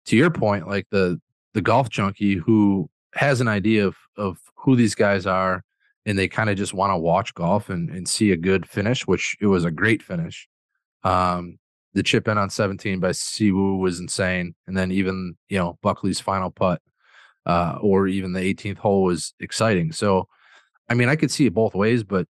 to 0.07 0.17
your 0.17 0.31
point, 0.31 0.67
like 0.67 0.87
the 0.91 1.21
the 1.55 1.63
golf 1.63 1.89
junkie 1.89 2.35
who 2.35 2.91
has 3.15 3.41
an 3.41 3.49
idea 3.49 3.87
of 3.87 3.97
of 4.17 4.39
who 4.57 4.75
these 4.75 4.97
guys 4.97 5.25
are, 5.27 5.63
and 6.09 6.19
they 6.19 6.27
kind 6.27 6.49
of 6.49 6.57
just 6.57 6.73
want 6.73 6.91
to 6.91 6.97
watch 6.97 7.35
golf 7.35 7.69
and 7.69 7.91
and 7.91 8.09
see 8.09 8.33
a 8.33 8.37
good 8.37 8.67
finish, 8.67 9.07
which 9.07 9.37
it 9.41 9.47
was 9.47 9.65
a 9.65 9.71
great 9.71 10.03
finish. 10.03 10.49
Um, 11.05 11.59
the 11.93 12.03
chip 12.03 12.29
in 12.29 12.39
on 12.39 12.49
17 12.49 12.99
by 12.99 13.13
Si 13.13 13.53
Woo 13.53 13.77
was 13.77 14.01
insane. 14.01 14.55
And 14.67 14.77
then 14.77 14.91
even, 14.91 15.37
you 15.49 15.59
know, 15.59 15.79
Buckley's 15.83 16.21
final 16.21 16.51
putt, 16.51 16.81
uh, 17.47 17.79
or 17.81 18.07
even 18.07 18.33
the 18.33 18.41
18th 18.41 18.79
hole 18.79 19.03
was 19.03 19.35
exciting. 19.41 19.93
So, 19.93 20.29
I 20.89 20.95
mean, 20.95 21.09
I 21.09 21.17
could 21.17 21.31
see 21.31 21.47
it 21.47 21.55
both 21.55 21.75
ways, 21.75 22.05
but 22.05 22.27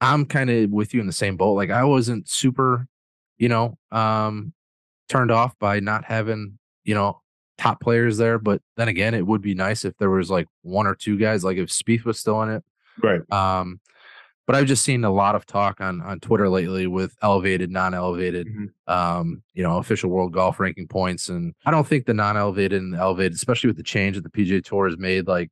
I'm 0.00 0.24
kind 0.26 0.50
of 0.50 0.70
with 0.70 0.94
you 0.94 1.00
in 1.00 1.06
the 1.06 1.12
same 1.12 1.36
boat. 1.36 1.54
Like 1.54 1.70
I 1.70 1.84
wasn't 1.84 2.28
super, 2.28 2.86
you 3.38 3.48
know, 3.48 3.78
um, 3.90 4.52
turned 5.08 5.30
off 5.30 5.58
by 5.58 5.80
not 5.80 6.04
having, 6.04 6.58
you 6.84 6.94
know, 6.94 7.22
top 7.58 7.80
players 7.80 8.18
there. 8.18 8.38
But 8.38 8.62
then 8.76 8.88
again, 8.88 9.14
it 9.14 9.26
would 9.26 9.42
be 9.42 9.54
nice 9.54 9.84
if 9.84 9.96
there 9.98 10.10
was 10.10 10.30
like 10.30 10.46
one 10.62 10.86
or 10.86 10.94
two 10.94 11.18
guys, 11.18 11.44
like 11.44 11.56
if 11.56 11.68
Spieth 11.68 12.04
was 12.04 12.18
still 12.18 12.42
in 12.42 12.50
it. 12.50 12.64
Right. 13.02 13.20
Um, 13.32 13.80
but 14.46 14.54
I've 14.54 14.66
just 14.66 14.84
seen 14.84 15.04
a 15.04 15.10
lot 15.10 15.34
of 15.34 15.44
talk 15.44 15.80
on 15.80 16.00
on 16.00 16.20
Twitter 16.20 16.48
lately 16.48 16.86
with 16.86 17.16
elevated, 17.20 17.70
non-elevated, 17.70 18.46
mm-hmm. 18.46 18.92
um, 18.92 19.42
you 19.54 19.62
know, 19.62 19.78
official 19.78 20.08
world 20.08 20.32
golf 20.32 20.60
ranking 20.60 20.86
points, 20.86 21.28
and 21.28 21.52
I 21.64 21.72
don't 21.72 21.86
think 21.86 22.06
the 22.06 22.14
non-elevated 22.14 22.80
and 22.80 22.94
the 22.94 22.98
elevated, 22.98 23.34
especially 23.34 23.68
with 23.68 23.76
the 23.76 23.82
change 23.82 24.14
that 24.14 24.22
the 24.22 24.30
PGA 24.30 24.64
Tour 24.64 24.88
has 24.88 24.98
made, 24.98 25.26
like 25.26 25.50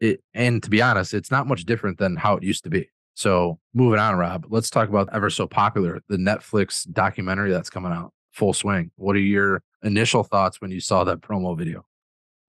it. 0.00 0.22
And 0.34 0.62
to 0.62 0.68
be 0.68 0.82
honest, 0.82 1.14
it's 1.14 1.30
not 1.30 1.46
much 1.46 1.64
different 1.64 1.98
than 1.98 2.16
how 2.16 2.36
it 2.36 2.42
used 2.42 2.64
to 2.64 2.70
be. 2.70 2.90
So 3.14 3.58
moving 3.74 3.98
on, 3.98 4.16
Rob, 4.16 4.46
let's 4.50 4.70
talk 4.70 4.88
about 4.88 5.08
ever 5.12 5.30
so 5.30 5.46
popular 5.46 6.00
the 6.08 6.16
Netflix 6.16 6.90
documentary 6.90 7.50
that's 7.50 7.70
coming 7.70 7.92
out, 7.92 8.12
Full 8.32 8.52
Swing. 8.52 8.90
What 8.96 9.16
are 9.16 9.20
your 9.20 9.62
initial 9.82 10.22
thoughts 10.22 10.60
when 10.60 10.70
you 10.70 10.80
saw 10.80 11.04
that 11.04 11.20
promo 11.20 11.56
video? 11.56 11.84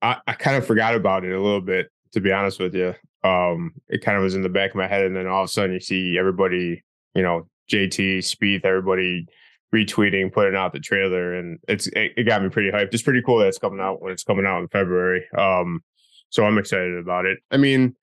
I, 0.02 0.18
I 0.28 0.34
kind 0.34 0.58
of 0.58 0.66
forgot 0.66 0.96
about 0.96 1.24
it 1.24 1.32
a 1.32 1.42
little 1.42 1.62
bit, 1.62 1.92
to 2.14 2.22
be 2.22 2.32
honest 2.32 2.60
with 2.60 2.74
you 2.74 2.96
um, 3.24 3.74
it 3.88 4.04
kind 4.04 4.18
of 4.18 4.24
was 4.24 4.36
in 4.36 4.42
the 4.42 4.50
back 4.50 4.72
of 4.72 4.76
my 4.76 4.88
head, 4.88 5.06
and 5.06 5.16
then 5.16 5.28
all 5.28 5.44
of 5.44 5.50
a 5.50 5.52
sudden 5.52 5.74
you 5.74 5.80
see 5.80 6.18
everybody, 6.18 6.84
you 7.14 7.22
know, 7.22 7.48
JT, 7.72 8.20
Spieth, 8.20 8.66
everybody 8.66 9.28
retweeting, 9.74 10.34
putting 10.34 10.56
out 10.56 10.74
the 10.74 10.80
trailer, 10.80 11.36
and 11.36 11.60
it's 11.68 11.88
it, 11.88 12.14
it, 12.18 12.24
got 12.24 12.42
me 12.42 12.50
pretty 12.50 12.72
hyped. 12.72 12.94
It's 12.94 13.04
pretty 13.04 13.22
cool 13.22 13.40
that 13.40 13.48
it's 13.48 13.60
coming 13.60 13.80
out 13.80 14.02
when 14.02 14.12
it's 14.12 14.24
coming 14.24 14.46
out 14.46 14.60
in 14.62 14.68
February. 14.68 15.26
Um, 15.38 15.82
so 16.30 16.46
I'm 16.46 16.58
excited 16.58 16.98
about 16.98 17.26
it. 17.26 17.40
I 17.52 17.58
mean, 17.58 17.96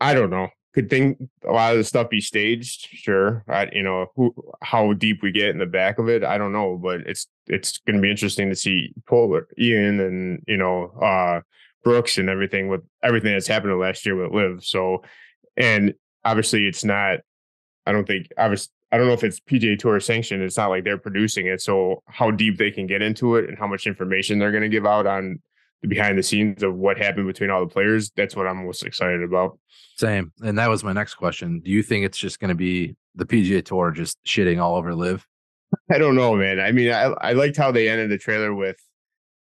I 0.00 0.14
don't 0.14 0.30
know. 0.30 0.48
Could 0.74 0.90
think 0.90 1.18
a 1.46 1.52
lot 1.52 1.72
of 1.72 1.78
the 1.78 1.84
stuff 1.84 2.10
be 2.10 2.20
staged? 2.20 2.88
Sure. 2.90 3.44
I, 3.48 3.68
you 3.72 3.82
know, 3.82 4.06
who, 4.16 4.34
how 4.60 4.92
deep 4.92 5.22
we 5.22 5.30
get 5.30 5.50
in 5.50 5.58
the 5.58 5.66
back 5.66 5.98
of 5.98 6.08
it, 6.08 6.24
I 6.24 6.36
don't 6.36 6.52
know, 6.52 6.76
but 6.76 7.02
it's 7.02 7.28
it's 7.46 7.78
going 7.78 7.96
to 7.96 8.02
be 8.02 8.10
interesting 8.10 8.48
to 8.50 8.56
see 8.56 8.92
Paul, 9.06 9.40
Ian, 9.58 10.00
and 10.00 10.42
you 10.48 10.56
know, 10.56 10.86
uh, 11.00 11.42
Brooks 11.84 12.18
and 12.18 12.28
everything 12.28 12.68
with 12.68 12.82
everything 13.02 13.32
that's 13.32 13.46
happened 13.46 13.78
last 13.78 14.04
year 14.04 14.16
with 14.16 14.32
LIV 14.32 14.64
So, 14.64 15.04
and 15.56 15.94
obviously 16.24 16.66
it's 16.66 16.84
not. 16.84 17.20
I 17.86 17.92
don't 17.92 18.06
think 18.06 18.28
obviously 18.36 18.72
I 18.94 18.96
don't 18.96 19.08
know 19.08 19.12
if 19.12 19.24
it's 19.24 19.40
PGA 19.40 19.76
Tour 19.76 19.98
sanctioned. 19.98 20.42
It's 20.42 20.56
not 20.56 20.70
like 20.70 20.84
they're 20.84 20.96
producing 20.96 21.46
it. 21.46 21.60
So 21.60 22.02
how 22.06 22.30
deep 22.30 22.58
they 22.58 22.70
can 22.70 22.86
get 22.86 23.02
into 23.02 23.34
it 23.34 23.48
and 23.48 23.58
how 23.58 23.66
much 23.66 23.88
information 23.88 24.38
they're 24.38 24.52
going 24.52 24.62
to 24.62 24.68
give 24.68 24.86
out 24.86 25.04
on 25.04 25.42
the 25.84 25.94
behind 25.94 26.18
the 26.18 26.22
scenes 26.22 26.62
of 26.62 26.74
what 26.74 26.98
happened 26.98 27.26
between 27.26 27.50
all 27.50 27.60
the 27.60 27.72
players, 27.72 28.10
that's 28.16 28.34
what 28.34 28.46
I'm 28.46 28.64
most 28.64 28.84
excited 28.84 29.22
about. 29.22 29.58
Same. 29.96 30.32
And 30.42 30.58
that 30.58 30.68
was 30.68 30.82
my 30.82 30.92
next 30.92 31.14
question. 31.14 31.60
Do 31.60 31.70
you 31.70 31.82
think 31.82 32.04
it's 32.04 32.18
just 32.18 32.40
going 32.40 32.48
to 32.48 32.54
be 32.54 32.96
the 33.14 33.24
PGA 33.24 33.64
Tour 33.64 33.90
just 33.90 34.22
shitting 34.24 34.60
all 34.60 34.76
over 34.76 34.94
LIV? 34.94 35.26
I 35.90 35.98
don't 35.98 36.16
know, 36.16 36.34
man. 36.36 36.60
I 36.60 36.72
mean, 36.72 36.90
I, 36.90 37.12
I 37.20 37.32
liked 37.32 37.56
how 37.56 37.70
they 37.70 37.88
ended 37.88 38.10
the 38.10 38.18
trailer 38.18 38.54
with 38.54 38.76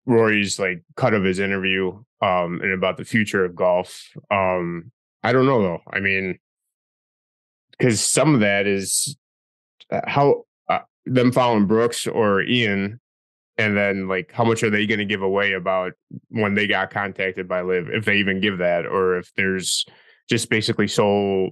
Rory's 0.05 0.60
like 0.60 0.84
cut 0.96 1.13
of 1.13 1.24
his 1.24 1.39
interview 1.39 1.91
um 2.22 2.60
and 2.62 2.72
about 2.72 2.98
the 2.98 3.05
future 3.05 3.44
of 3.44 3.55
golf. 3.55 4.08
Um 4.29 4.91
I 5.24 5.34
don't 5.34 5.48
know 5.48 5.62
though. 5.62 5.82
I 5.91 6.00
mean, 6.00 6.38
because 7.72 8.00
some 8.00 8.36
of 8.36 8.41
that 8.41 8.67
is 8.67 9.17
uh, 9.91 10.01
how 10.05 10.44
uh, 10.70 10.79
them 11.05 11.32
following 11.32 11.65
Brooks 11.65 12.05
or 12.05 12.44
Ian 12.44 13.00
and 13.57 13.77
then 13.77 14.07
like 14.07 14.31
how 14.31 14.43
much 14.43 14.63
are 14.63 14.69
they 14.69 14.85
going 14.85 15.00
to 15.00 15.05
give 15.05 15.21
away 15.21 15.53
about 15.53 15.93
when 16.29 16.53
they 16.55 16.67
got 16.67 16.91
contacted 16.91 17.47
by 17.47 17.62
LIV 17.62 17.89
if 17.89 18.05
they 18.05 18.17
even 18.17 18.39
give 18.39 18.57
that 18.57 18.85
or 18.85 19.17
if 19.17 19.33
there's 19.35 19.85
just 20.29 20.50
basically 20.50 20.88
so 20.88 21.50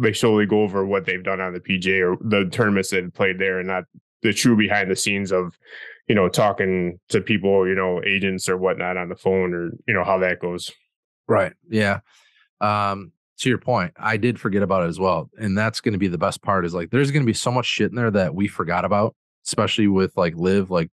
they 0.00 0.12
solely 0.12 0.46
go 0.46 0.62
over 0.62 0.86
what 0.86 1.04
they've 1.04 1.24
done 1.24 1.40
on 1.40 1.52
the 1.52 1.60
PGA 1.60 2.14
or 2.14 2.16
the 2.20 2.48
tournaments 2.50 2.90
that 2.90 3.14
played 3.14 3.38
there 3.38 3.58
and 3.58 3.68
not 3.68 3.84
the 4.22 4.32
true 4.32 4.56
behind 4.56 4.90
the 4.90 4.96
scenes 4.96 5.32
of 5.32 5.58
you 6.08 6.14
know 6.14 6.28
talking 6.28 6.98
to 7.08 7.20
people 7.20 7.66
you 7.66 7.74
know 7.74 8.02
agents 8.04 8.48
or 8.48 8.56
whatnot 8.56 8.96
on 8.96 9.08
the 9.08 9.16
phone 9.16 9.52
or 9.54 9.70
you 9.86 9.94
know 9.94 10.04
how 10.04 10.18
that 10.18 10.40
goes. 10.40 10.70
Right 11.28 11.52
yeah. 11.68 12.00
Um 12.60 13.12
to 13.38 13.50
your 13.50 13.58
point 13.58 13.92
i 13.98 14.16
did 14.16 14.40
forget 14.40 14.62
about 14.62 14.82
it 14.82 14.88
as 14.88 14.98
well 14.98 15.28
and 15.38 15.58
that's 15.58 15.82
going 15.82 15.92
to 15.92 15.98
be 15.98 16.08
the 16.08 16.16
best 16.16 16.40
part 16.40 16.64
is 16.64 16.72
like 16.72 16.90
there's 16.90 17.10
going 17.10 17.22
to 17.22 17.26
be 17.26 17.34
so 17.34 17.50
much 17.50 17.66
shit 17.66 17.90
in 17.90 17.94
there 17.94 18.10
that 18.10 18.34
we 18.34 18.48
forgot 18.48 18.86
about 18.86 19.14
especially 19.46 19.86
with 19.86 20.16
like 20.16 20.34
LIV 20.34 20.70
like 20.70 20.90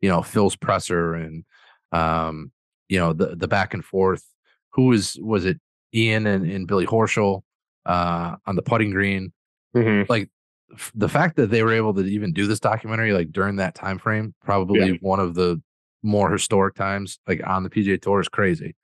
you 0.00 0.08
know 0.08 0.22
phil's 0.22 0.56
presser 0.56 1.14
and 1.14 1.44
um 1.92 2.50
you 2.88 2.98
know 2.98 3.12
the 3.12 3.36
the 3.36 3.48
back 3.48 3.74
and 3.74 3.84
forth 3.84 4.24
who 4.72 4.86
was 4.86 5.18
was 5.20 5.44
it 5.44 5.58
ian 5.94 6.26
and, 6.26 6.50
and 6.50 6.66
billy 6.66 6.86
horschel 6.86 7.42
uh 7.86 8.36
on 8.46 8.56
the 8.56 8.62
putting 8.62 8.90
green 8.90 9.32
mm-hmm. 9.74 10.10
like 10.10 10.28
f- 10.72 10.92
the 10.94 11.08
fact 11.08 11.36
that 11.36 11.50
they 11.50 11.62
were 11.62 11.72
able 11.72 11.94
to 11.94 12.02
even 12.02 12.32
do 12.32 12.46
this 12.46 12.60
documentary 12.60 13.12
like 13.12 13.32
during 13.32 13.56
that 13.56 13.74
time 13.74 13.98
frame 13.98 14.34
probably 14.44 14.80
Yeah. 14.80 14.92
one 15.00 15.20
of 15.20 15.34
the 15.34 15.60
more 16.02 16.30
historic 16.30 16.74
times 16.74 17.18
like 17.26 17.40
on 17.46 17.62
the 17.62 17.70
pga 17.70 18.00
tour 18.00 18.20
is 18.20 18.28
crazy 18.28 18.76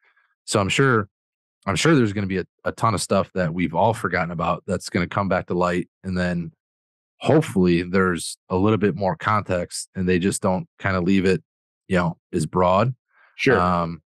so 0.44 0.58
i'm 0.60 0.68
sure 0.68 1.08
i'm 1.66 1.76
sure 1.76 1.94
there's 1.94 2.12
going 2.12 2.24
to 2.24 2.28
be 2.28 2.38
a, 2.38 2.44
a 2.64 2.72
ton 2.72 2.94
of 2.94 3.00
stuff 3.02 3.30
that 3.34 3.54
we've 3.54 3.74
all 3.74 3.94
forgotten 3.94 4.30
about 4.32 4.64
that's 4.66 4.88
going 4.90 5.08
to 5.08 5.14
come 5.14 5.28
back 5.28 5.46
to 5.46 5.54
light 5.54 5.88
and 6.02 6.18
then 6.18 6.50
hopefully 7.24 7.82
there's 7.82 8.36
a 8.50 8.56
little 8.56 8.76
bit 8.78 8.94
more 8.94 9.16
context 9.16 9.88
and 9.94 10.08
they 10.08 10.18
just 10.18 10.42
don't 10.42 10.68
kind 10.78 10.96
of 10.96 11.04
leave 11.04 11.24
it 11.24 11.42
you 11.88 11.96
know 11.96 12.18
as 12.32 12.44
broad 12.44 12.94
sure. 13.36 13.58
um 13.58 14.02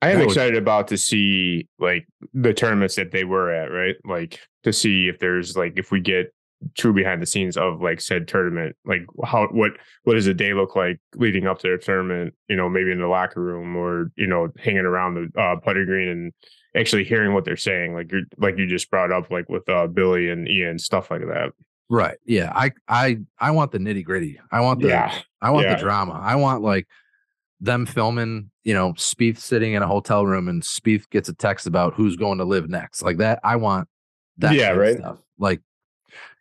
i 0.00 0.10
am 0.10 0.18
that 0.18 0.26
was- 0.26 0.36
excited 0.36 0.56
about 0.56 0.88
to 0.88 0.96
see 0.96 1.66
like 1.78 2.06
the 2.32 2.54
tournaments 2.54 2.94
that 2.94 3.10
they 3.10 3.24
were 3.24 3.52
at 3.52 3.70
right? 3.72 3.96
Like 4.04 4.38
to 4.62 4.72
see 4.72 5.08
if 5.08 5.18
there's 5.18 5.56
like 5.56 5.74
if 5.76 5.90
we 5.90 6.00
get 6.00 6.32
true 6.76 6.92
behind 6.92 7.20
the 7.20 7.26
scenes 7.26 7.56
of 7.56 7.80
like 7.80 8.00
said 8.00 8.28
tournament 8.28 8.76
like 8.84 9.02
how 9.24 9.48
what 9.48 9.72
what 10.04 10.14
does 10.14 10.28
a 10.28 10.34
day 10.34 10.54
look 10.54 10.76
like 10.76 11.00
leading 11.16 11.44
up 11.48 11.58
to 11.58 11.66
their 11.66 11.76
tournament 11.76 12.32
you 12.48 12.54
know 12.54 12.68
maybe 12.68 12.92
in 12.92 13.00
the 13.00 13.06
locker 13.08 13.40
room 13.40 13.74
or 13.74 14.12
you 14.14 14.28
know 14.28 14.48
hanging 14.58 14.84
around 14.84 15.14
the 15.14 15.40
uh 15.40 15.56
putting 15.56 15.86
green 15.86 16.08
and 16.08 16.32
actually 16.76 17.02
hearing 17.02 17.34
what 17.34 17.44
they're 17.44 17.56
saying 17.56 17.94
like 17.94 18.12
you're 18.12 18.22
like 18.38 18.56
you 18.58 18.68
just 18.68 18.88
brought 18.92 19.10
up 19.10 19.28
like 19.28 19.48
with 19.48 19.68
uh 19.68 19.88
billy 19.88 20.28
and 20.30 20.48
ian 20.48 20.78
stuff 20.78 21.10
like 21.10 21.22
that 21.22 21.50
right 21.92 22.16
yeah 22.24 22.50
i 22.54 22.72
i 22.88 23.18
i 23.38 23.50
want 23.50 23.70
the 23.70 23.78
nitty 23.78 24.02
gritty 24.04 24.40
i 24.50 24.60
want 24.60 24.80
the 24.80 24.88
yeah 24.88 25.14
I 25.42 25.50
want 25.50 25.64
Yeah. 25.66 25.74
the 25.74 25.80
drama. 25.80 26.12
I 26.22 26.36
want 26.36 26.62
like 26.62 26.86
them 27.60 27.84
filming, 27.84 28.50
you 28.62 28.74
know, 28.74 28.92
Spieth 28.92 29.38
sitting 29.38 29.72
in 29.72 29.82
a 29.82 29.88
hotel 29.88 30.24
room 30.24 30.46
and 30.46 30.62
Spieth 30.62 31.10
gets 31.10 31.28
a 31.28 31.32
text 31.34 31.66
about 31.66 31.94
who's 31.94 32.14
going 32.14 32.38
to 32.38 32.44
LIV 32.44 32.68
next. 32.70 33.02
Like 33.02 33.16
that. 33.16 33.40
I 33.42 33.56
want 33.56 33.88
that 34.38 34.54
Yeah, 34.54 34.70
right. 34.70 34.96
stuff. 34.98 35.18
Like 35.40 35.60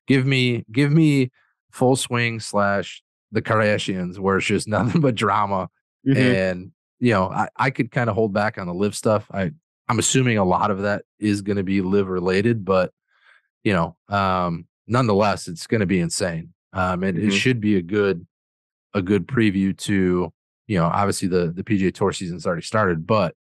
give 0.05 0.27
me 0.27 0.65
give 0.72 0.91
me 0.91 1.31
full 1.72 1.96
swing 1.96 2.39
slash 2.39 3.01
the 3.31 3.41
Kardashians 3.41 4.20
where 4.20 4.38
it's 4.38 4.46
just 4.46 4.67
nothing 4.77 5.01
but 5.01 5.15
drama. 5.15 5.70
Mhm. 6.08 6.15
And 6.17 6.72
you 7.00 7.13
know, 7.13 7.29
I, 7.31 7.50
I 7.58 7.70
could 7.72 7.89
kind 7.89 8.08
of 8.08 8.15
hold 8.15 8.34
back 8.34 8.60
on 8.60 8.67
the 8.67 8.74
LIV 8.75 8.93
stuff. 8.96 9.25
I 9.34 9.51
I'm 9.89 9.98
assuming 9.98 10.38
a 10.38 10.46
lot 10.46 10.70
of 10.70 10.84
that 10.84 11.05
is 11.17 11.41
gonna 11.41 11.63
be 11.63 11.81
LIV 11.81 12.08
related, 12.08 12.63
but 12.63 12.93
you 13.63 13.74
know, 13.74 13.96
um, 14.10 14.67
nonetheless, 14.91 15.48
it's 15.48 15.65
gonna 15.65 15.86
be 15.88 16.00
insane. 16.00 16.53
Um, 16.74 17.03
and 17.03 17.17
it 17.17 17.29
Mhm. 17.29 17.31
should 17.31 17.60
be 17.62 17.77
a 17.77 17.81
good 17.81 18.25
a 18.93 19.01
good 19.01 19.25
preview 19.25 19.75
to 19.77 20.31
you 20.67 20.77
know 20.77 20.86
obviously 20.86 21.27
the 21.27 21.51
the 21.51 21.63
PGA 21.63 21.91
Tour 21.93 22.12
season's 22.12 22.45
already 22.45 22.62
started, 22.62 23.07
but 23.07 23.33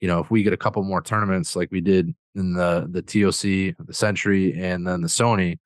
you 0.00 0.08
know 0.08 0.18
if 0.20 0.30
we 0.30 0.42
get 0.42 0.52
a 0.52 0.56
couple 0.58 0.82
more 0.82 1.00
tournaments 1.00 1.54
like 1.56 1.70
we 1.70 1.80
did 1.80 2.14
in 2.34 2.52
the 2.54 2.86
the 2.90 3.02
TOC, 3.02 3.74
the 3.86 3.94
Sentry, 3.94 4.52
and 4.60 4.86
then 4.86 5.00
the 5.00 5.08
Sony, 5.08 5.58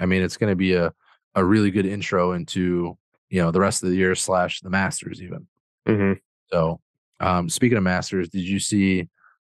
I 0.00 0.06
mean 0.06 0.22
it's 0.22 0.36
going 0.38 0.50
to 0.50 0.56
be 0.56 0.74
a 0.74 0.92
a 1.34 1.44
really 1.44 1.70
good 1.70 1.86
intro 1.86 2.32
into 2.32 2.96
you 3.28 3.40
know 3.42 3.50
the 3.50 3.60
rest 3.60 3.82
of 3.82 3.90
the 3.90 3.96
year 3.96 4.14
slash 4.14 4.60
the 4.60 4.70
Masters 4.70 5.22
even. 5.22 5.46
Mhm. 5.86 6.18
So 6.50 6.80
um, 7.20 7.48
speaking 7.48 7.76
of 7.78 7.84
Masters, 7.84 8.28
did 8.28 8.42
you 8.42 8.58
see 8.58 9.08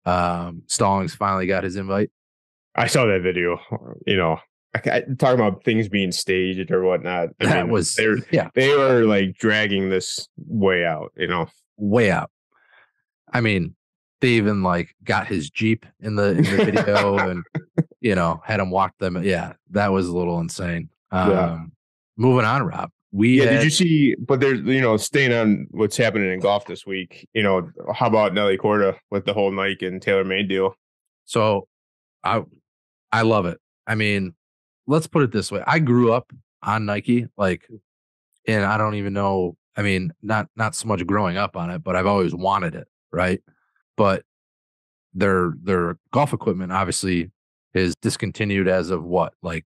um, 0.07 0.63
Stallings 0.67 1.15
finally 1.15 1.47
got 1.47 1.63
his 1.65 1.77
invite? 1.77 2.11
I 2.75 2.87
saw 2.87 3.07
that 3.07 3.23
video. 3.23 3.59
You 4.07 4.17
know, 4.17 4.39
I, 4.75 4.79
I, 4.91 5.01
talking 5.19 5.41
about 5.41 5.65
things 5.65 5.89
being 5.89 6.13
staged 6.13 6.71
or 6.71 6.83
whatnot. 6.85 7.31
I 7.41 7.47
that 7.47 7.65
mean, 7.65 7.73
was 7.73 7.95
they're 7.95 8.19
yeah 8.31 8.51
they 8.55 8.75
were 8.77 9.05
like 9.05 9.37
dragging 9.37 9.91
this 9.91 10.29
way 10.37 10.85
out. 10.85 11.13
You 11.17 11.27
know, 11.27 11.49
way 11.77 12.11
out. 12.11 12.31
I 13.33 13.41
mean, 13.41 13.75
they 14.21 14.29
even 14.31 14.63
like 14.63 14.95
got 15.03 15.27
his 15.27 15.51
Jeep 15.51 15.87
in 16.01 16.17
the 16.17 16.31
in 16.31 16.45
the 16.45 16.65
video 16.65 17.19
and 17.19 17.45
you 18.01 18.15
know 18.15 18.41
had 18.45 18.61
him 18.61 18.71
walk 18.71 18.95
them. 18.99 19.23
Yeah, 19.23 19.55
that 19.71 19.89
was 19.93 20.07
a 20.09 20.17
little 20.17 20.41
insane. 20.41 20.89
Um 21.11 21.31
Yeah. 21.31 21.59
moving 22.17 22.45
on, 22.45 22.63
Rob. 22.63 22.91
We 23.13 23.39
yeah. 23.39 23.47
had, 23.47 23.51
Did 23.55 23.65
you 23.65 23.71
see? 23.71 24.15
But 24.21 24.39
there's 24.39 24.61
you 24.61 24.81
know, 24.81 24.97
staying 24.97 25.33
on 25.33 25.67
what's 25.73 25.97
happening 25.97 26.33
in 26.33 26.39
golf 26.39 26.67
this 26.67 26.87
week. 26.87 27.29
You 27.35 27.43
know, 27.43 27.69
how 27.93 28.07
about 28.07 28.35
Nelly 28.35 28.57
Corda 28.57 28.97
with 29.11 29.25
the 29.25 29.33
whole 29.35 29.51
Nike 29.51 29.87
and 29.87 30.01
Taylor 30.01 30.25
Made 30.25 30.49
deal? 30.49 30.75
so 31.25 31.67
I 32.23 32.43
I 33.11 33.23
love 33.23 33.47
it. 33.47 33.59
I 33.87 33.95
mean, 33.97 34.35
let's 34.91 35.07
put 35.07 35.23
it 35.23 35.33
this 35.33 35.53
way. 35.53 35.63
I 35.67 35.79
grew 35.79 36.13
up 36.13 36.33
on 36.63 36.85
Nike, 36.85 37.27
like, 37.37 37.67
mm. 37.71 37.79
and 38.47 38.65
I 38.65 38.77
don't 38.77 38.97
even 38.97 39.13
know. 39.13 39.57
I 39.77 39.83
mean, 39.83 40.13
not 40.21 40.49
not 40.57 40.75
so 40.75 40.89
much 40.89 41.07
growing 41.07 41.37
up 41.37 41.57
on 41.57 41.71
it, 41.71 41.83
but 41.83 41.97
I've 41.97 42.07
always 42.07 42.35
wanted 42.35 42.75
it, 42.75 42.89
right? 43.13 43.41
But 43.97 44.25
their 45.15 45.55
their 45.63 45.97
golf 46.13 46.33
equipment 46.33 46.73
obviously 46.73 47.31
is 47.73 47.95
discontinued 48.03 48.69
as 48.69 48.91
of 48.91 49.05
what, 49.05 49.33
like 49.43 49.65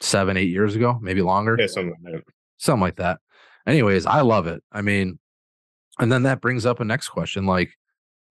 seven, 0.00 0.36
eight 0.36 0.50
years 0.50 0.76
ago, 0.76 0.98
maybe 1.02 1.22
longer 1.22 1.56
Yeah, 1.58 1.66
something 1.66 1.94
like 2.04 2.12
that. 2.12 2.22
something 2.58 2.82
like 2.82 2.96
that. 2.96 3.18
Anyways, 3.66 4.06
I 4.06 4.20
love 4.20 4.46
it. 4.46 4.62
I 4.72 4.82
mean, 4.82 5.18
and 5.98 6.12
then 6.12 6.22
that 6.24 6.40
brings 6.40 6.66
up 6.66 6.80
a 6.80 6.84
next 6.84 7.08
question 7.08 7.46
like 7.46 7.70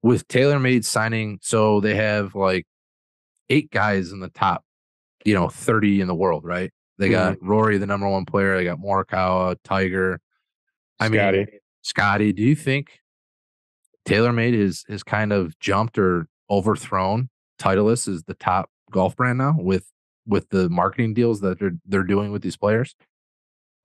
with 0.04 0.28
TaylorMade 0.28 0.86
signing, 0.86 1.40
so 1.42 1.82
they 1.82 1.96
have 1.96 2.36
like 2.36 2.66
eight 3.50 3.72
guys 3.72 4.12
in 4.12 4.20
the 4.20 4.30
top, 4.30 4.64
you 5.26 5.34
know, 5.34 5.50
30 5.50 6.02
in 6.02 6.08
the 6.08 6.16
world, 6.16 6.44
right? 6.44 6.72
They 6.98 7.10
got 7.10 7.36
Mm-hmm. 7.36 7.48
Rory, 7.48 7.78
the 7.78 7.86
number 7.86 8.10
one 8.10 8.26
player, 8.26 8.58
they 8.58 8.64
got 8.64 8.80
Morikawa, 8.80 9.56
Tiger. 9.64 10.20
I 11.00 11.10
mean, 11.10 11.20
Scotty. 11.20 11.48
Scotty, 11.84 12.34
do 12.34 12.42
you 12.44 12.56
think 12.56 13.00
TaylorMade 14.08 14.54
is 14.54 14.84
is 14.90 15.04
kind 15.04 15.32
of 15.32 15.58
jumped 15.60 15.98
or 15.98 16.28
overthrown 16.50 17.30
Titleist 17.60 18.08
as 18.08 18.24
the 18.24 18.34
top 18.34 18.70
golf 18.92 19.16
brand 19.16 19.38
now 19.38 19.56
with 19.58 19.92
with 20.26 20.50
the 20.50 20.70
marketing 20.70 21.14
deals 21.14 21.42
that 21.42 21.60
they're 21.60 21.78
they're 21.86 22.04
doing 22.04 22.32
with 22.32 22.42
these 22.42 22.58
players? 22.58 22.96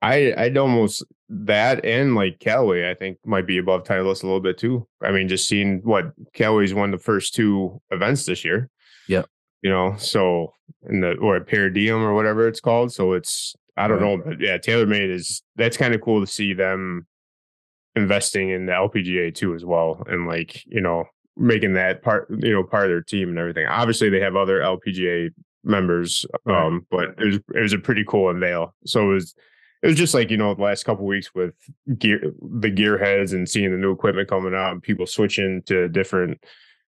I 0.00 0.34
I'd 0.36 0.56
almost 0.56 1.04
that 1.28 1.84
and 1.84 2.14
like 2.14 2.40
Callaway, 2.40 2.90
I 2.90 2.94
think 2.94 3.18
might 3.24 3.46
be 3.46 3.58
above 3.58 3.84
Titleist 3.84 4.22
a 4.22 4.26
little 4.26 4.40
bit 4.40 4.58
too. 4.58 4.86
I 5.02 5.12
mean, 5.12 5.28
just 5.28 5.46
seeing 5.48 5.80
what 5.84 6.12
Callaway's 6.32 6.74
won 6.74 6.90
the 6.90 6.98
first 6.98 7.34
two 7.34 7.80
events 7.90 8.24
this 8.24 8.44
year. 8.44 8.68
Yep. 9.08 9.26
You 9.62 9.70
know, 9.70 9.94
so 9.96 10.54
in 10.88 11.00
the 11.00 11.12
or 11.18 11.38
per 11.40 11.70
diem 11.70 12.02
or 12.02 12.14
whatever 12.14 12.48
it's 12.48 12.60
called. 12.60 12.92
So 12.92 13.12
it's 13.12 13.54
I 13.76 13.88
don't 13.88 14.02
Right. 14.02 14.18
know, 14.18 14.22
but 14.24 14.40
yeah, 14.40 14.58
TaylorMade 14.58 15.10
is 15.10 15.42
that's 15.56 15.76
kind 15.76 15.94
of 15.94 16.00
cool 16.00 16.20
to 16.20 16.26
see 16.26 16.52
them 16.52 17.06
investing 17.94 18.50
in 18.50 18.66
the 18.66 18.72
LPGA 18.72 19.34
too 19.34 19.54
as 19.54 19.64
well, 19.64 20.02
and 20.08 20.26
like 20.26 20.64
you 20.66 20.80
know 20.80 21.04
making 21.36 21.74
that 21.74 22.02
part 22.02 22.28
you 22.30 22.52
know 22.52 22.62
part 22.64 22.84
of 22.84 22.90
their 22.90 23.02
team 23.02 23.28
and 23.28 23.38
everything. 23.38 23.66
Obviously, 23.66 24.08
they 24.10 24.20
have 24.20 24.36
other 24.36 24.60
LPGA 24.60 25.30
members, 25.64 26.26
Right. 26.44 26.66
um, 26.66 26.86
but 26.90 27.10
it 27.18 27.24
was 27.24 27.36
it 27.54 27.60
was 27.62 27.72
a 27.72 27.78
pretty 27.78 28.04
cool 28.06 28.30
unveil. 28.30 28.74
So 28.84 29.10
it 29.10 29.14
was 29.14 29.34
it 29.82 29.86
was 29.86 29.96
just 29.96 30.14
like 30.14 30.30
you 30.30 30.36
know 30.36 30.54
the 30.54 30.62
last 30.62 30.84
couple 30.84 31.06
weeks 31.06 31.34
with 31.34 31.54
gear 31.98 32.20
the 32.60 32.70
gearheads 32.70 33.32
and 33.32 33.48
seeing 33.48 33.70
the 33.70 33.78
new 33.78 33.92
equipment 33.92 34.28
coming 34.28 34.54
out 34.54 34.72
and 34.72 34.82
people 34.82 35.06
switching 35.06 35.62
to 35.66 35.88
different 35.88 36.42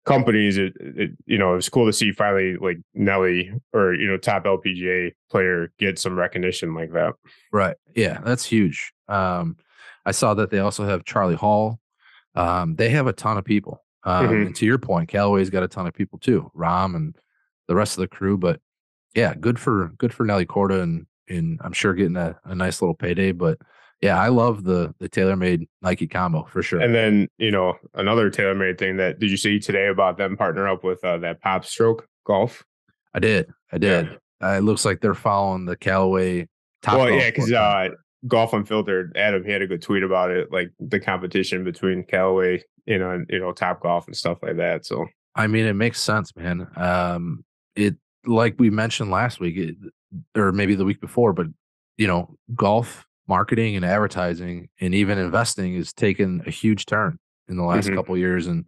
companies 0.06 0.56
it, 0.56 0.72
it 0.80 1.10
you 1.26 1.36
know 1.36 1.52
it 1.52 1.56
was 1.56 1.68
cool 1.68 1.84
to 1.86 1.92
see 1.92 2.10
finally 2.10 2.56
like 2.56 2.78
nelly 2.94 3.52
or 3.74 3.92
you 3.94 4.08
know 4.08 4.16
top 4.16 4.44
lpga 4.44 5.12
player 5.30 5.70
get 5.78 5.98
some 5.98 6.18
recognition 6.18 6.74
like 6.74 6.92
that 6.92 7.12
Right. 7.52 7.76
Yeah, 7.94 8.20
that's 8.24 8.44
huge. 8.46 8.92
Um, 9.08 9.56
I 10.06 10.12
saw 10.12 10.32
that 10.34 10.50
they 10.50 10.60
also 10.60 10.84
have 10.86 11.04
Charley 11.04 11.34
Hull 11.34 11.78
Um, 12.34 12.76
they 12.76 12.88
have 12.90 13.06
a 13.08 13.12
ton 13.12 13.36
of 13.36 13.44
people. 13.44 13.84
Um, 14.04 14.28
Mhm. 14.28 14.46
And 14.46 14.56
to 14.56 14.64
your 14.66 14.78
point, 14.78 15.08
Callaway's 15.10 15.50
got 15.50 15.62
a 15.64 15.68
ton 15.68 15.86
of 15.86 15.92
people 15.92 16.18
too, 16.18 16.50
Rahm 16.56 16.94
and 16.96 17.14
the 17.68 17.74
rest 17.74 17.98
of 17.98 18.00
the 18.02 18.08
crew. 18.08 18.38
But 18.38 18.60
yeah, 19.14 19.34
good 19.34 19.58
for 19.58 19.88
good 19.98 20.14
for 20.14 20.24
Nelly 20.24 20.46
Corda 20.46 20.80
and 20.80 21.06
and 21.28 21.60
I'm 21.62 21.72
sure 21.74 21.92
getting 21.94 22.16
a, 22.16 22.38
a 22.44 22.54
nice 22.54 22.80
little 22.80 22.94
payday. 22.94 23.32
But 23.32 23.58
yeah, 24.00 24.18
I 24.20 24.28
love 24.28 24.64
the 24.64 24.94
the 24.98 25.08
TaylorMade 25.08 25.68
Nike 25.82 26.06
combo 26.06 26.44
for 26.44 26.62
sure. 26.62 26.80
And 26.80 26.94
then, 26.94 27.28
you 27.38 27.50
know, 27.50 27.74
another 27.94 28.30
TaylorMade 28.30 28.78
thing 28.78 28.96
that 28.96 29.18
did 29.18 29.30
you 29.30 29.36
see 29.36 29.58
today 29.58 29.88
about 29.88 30.16
them 30.16 30.36
partner 30.36 30.68
up 30.68 30.82
with 30.84 31.02
uh, 31.04 31.18
that 31.18 31.42
PopStroke 31.42 32.00
Golf? 32.26 32.64
I 33.14 33.18
did, 33.18 33.48
I 33.72 33.76
Yeah. 33.76 34.02
did. 34.02 34.18
Uh, 34.42 34.56
it 34.56 34.60
looks 34.62 34.84
like 34.86 35.00
they're 35.00 35.14
following 35.14 35.66
the 35.66 35.76
Callaway 35.76 36.48
top. 36.82 36.98
well, 36.98 37.10
yeah, 37.10 37.28
because 37.30 37.52
uh, 37.52 37.88
Golf 38.26 38.54
Unfiltered, 38.54 39.14
Adam, 39.16 39.44
he 39.44 39.50
had 39.52 39.60
a 39.60 39.66
good 39.66 39.82
tweet 39.82 40.02
about 40.02 40.30
it, 40.30 40.50
like 40.50 40.70
the 40.78 40.98
competition 40.98 41.62
between 41.62 42.04
Callaway, 42.04 42.62
you 42.86 42.98
know, 42.98 43.10
and 43.10 43.26
you 43.28 43.38
know, 43.38 43.52
Top 43.52 43.82
Golf 43.82 44.06
and 44.06 44.16
stuff 44.16 44.38
like 44.42 44.56
that. 44.56 44.86
So 44.86 45.06
I 45.34 45.46
mean, 45.46 45.66
it 45.66 45.74
makes 45.74 46.00
sense, 46.00 46.34
man. 46.34 46.66
Um, 46.76 47.44
it 47.76 47.96
like 48.24 48.54
we 48.58 48.70
mentioned 48.70 49.10
last 49.10 49.40
week, 49.40 49.56
it, 49.58 49.76
or 50.34 50.52
maybe 50.52 50.74
the 50.74 50.84
week 50.86 51.00
before, 51.02 51.32
but 51.34 51.46
you 51.98 52.06
know, 52.06 52.34
golf 52.54 53.06
marketing 53.30 53.76
and 53.76 53.84
advertising 53.84 54.68
and 54.80 54.92
even 54.94 55.16
investing 55.16 55.76
has 55.76 55.92
taken 55.92 56.42
a 56.46 56.50
huge 56.50 56.84
turn 56.84 57.16
in 57.48 57.56
the 57.56 57.62
last 57.62 57.88
Mhm. 57.88 57.94
couple 57.94 58.18
years, 58.18 58.46
and 58.48 58.66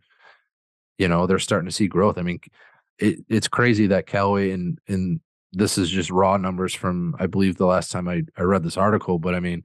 you 0.98 1.08
know 1.08 1.26
they're 1.26 1.38
starting 1.40 1.68
to 1.68 1.74
see 1.74 1.88
growth. 1.88 2.16
I 2.16 2.22
mean, 2.22 2.38
it, 2.98 3.18
it's 3.28 3.48
crazy 3.48 3.88
that 3.88 4.06
Callaway 4.06 4.52
and 4.52 4.78
and 4.88 5.20
this 5.52 5.76
is 5.76 5.90
just 5.90 6.10
raw 6.10 6.36
numbers 6.38 6.74
from 6.74 7.14
I 7.18 7.26
believe 7.26 7.56
the 7.56 7.66
last 7.66 7.90
time 7.90 8.08
I 8.08 8.22
I 8.38 8.42
read 8.42 8.62
this 8.62 8.76
article, 8.76 9.18
but 9.18 9.34
I 9.34 9.40
mean 9.40 9.64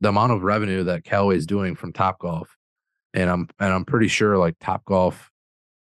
the 0.00 0.08
amount 0.08 0.32
of 0.32 0.42
revenue 0.42 0.82
that 0.84 1.04
Callaway 1.04 1.36
is 1.36 1.46
doing 1.46 1.76
from 1.76 1.92
Top 1.92 2.18
Golf, 2.18 2.56
and 3.14 3.28
I'm 3.30 3.48
and 3.60 3.72
I'm 3.72 3.84
pretty 3.84 4.08
sure 4.08 4.38
like 4.38 4.56
Top 4.60 4.84
Golf 4.86 5.30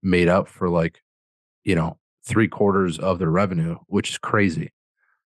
made 0.03 0.29
up 0.29 0.47
for 0.49 0.69
like 0.71 1.03
you 1.65 1.75
know 1.75 1.99
three 2.25 2.49
quarters 2.49 2.99
of 2.99 3.19
their 3.19 3.31
revenue, 3.31 3.77
which 3.89 4.11
is 4.11 4.19
crazy, 4.19 4.73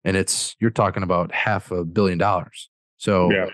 and 0.05 0.15
it's 0.17 0.55
you're 0.61 0.71
talking 0.71 1.03
about 1.03 1.33
half 1.33 1.71
a 1.71 1.85
billion 1.87 2.19
dollars. 2.19 2.69
So 2.99 3.33
yeah, 3.33 3.47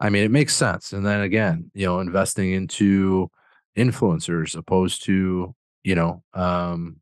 I 0.00 0.10
mean, 0.10 0.24
it 0.24 0.30
makes 0.30 0.54
sense. 0.54 0.92
And 0.92 1.04
then 1.04 1.20
again, 1.22 1.70
you 1.74 1.86
know, 1.86 2.00
investing 2.00 2.52
into 2.52 3.30
influencers 3.76 4.56
opposed 4.56 5.04
to, 5.04 5.54
you 5.82 5.94
know, 5.94 6.22
um, 6.34 7.00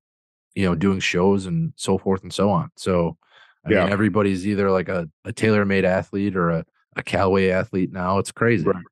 you 0.55 0.65
know, 0.65 0.75
doing 0.75 1.01
shows 1.01 1.47
and 1.47 1.73
so 1.77 1.99
forth 1.99 2.23
and 2.23 2.33
so 2.33 2.51
on. 2.51 2.71
So 2.77 3.17
I 3.65 3.71
Yeah. 3.71 3.85
mean, 3.85 3.93
everybody's 3.93 4.47
either 4.47 4.71
like 4.71 4.89
a, 4.89 5.09
a 5.25 5.33
TaylorMade 5.33 5.85
athlete 5.85 6.37
or 6.37 6.51
a, 6.51 6.65
a 6.97 7.03
Callaway 7.03 7.51
athlete 7.51 7.93
now. 7.93 8.19
It's 8.19 8.33
crazy. 8.33 8.67
Right. 8.67 8.85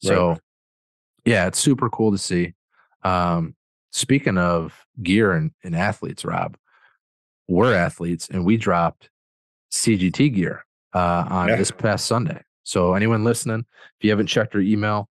So 0.00 0.38
yeah, 1.24 1.46
it's 1.46 1.58
super 1.58 1.90
cool 1.90 2.12
to 2.12 2.18
see. 2.18 2.54
Um, 3.02 3.54
speaking 3.90 4.38
of 4.38 4.86
gear 5.02 5.32
and, 5.32 5.52
and 5.64 5.74
athletes, 5.74 6.24
Rob, 6.24 6.56
we're 7.48 7.74
athletes 7.74 8.28
and 8.28 8.44
we 8.44 8.56
dropped 8.56 9.10
CGT 9.72 10.34
gear 10.34 10.64
uh, 10.94 11.26
on 11.28 11.48
Yeah. 11.48 11.56
this 11.56 11.70
past 11.70 12.06
Sunday. 12.06 12.40
So 12.66 12.94
anyone 12.94 13.22
listening, 13.22 13.60
if 13.60 14.04
you 14.04 14.10
haven't 14.10 14.26
checked 14.26 14.52
your 14.52 14.62
email, 14.62 15.08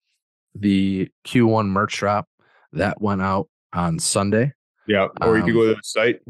the 0.55 1.09
Q1 1.27 1.67
merch 1.67 1.97
drop 1.97 2.29
that 2.71 3.01
went 3.01 3.21
out 3.21 3.49
on 3.73 3.99
Sunday. 3.99 4.53
yeah. 4.87 5.07
Or 5.21 5.35
you 5.37 5.43
could 5.43 5.49
Um, 5.49 5.55
go 5.55 5.67
to 5.67 5.75
the 5.75 5.81
site, 5.83 6.21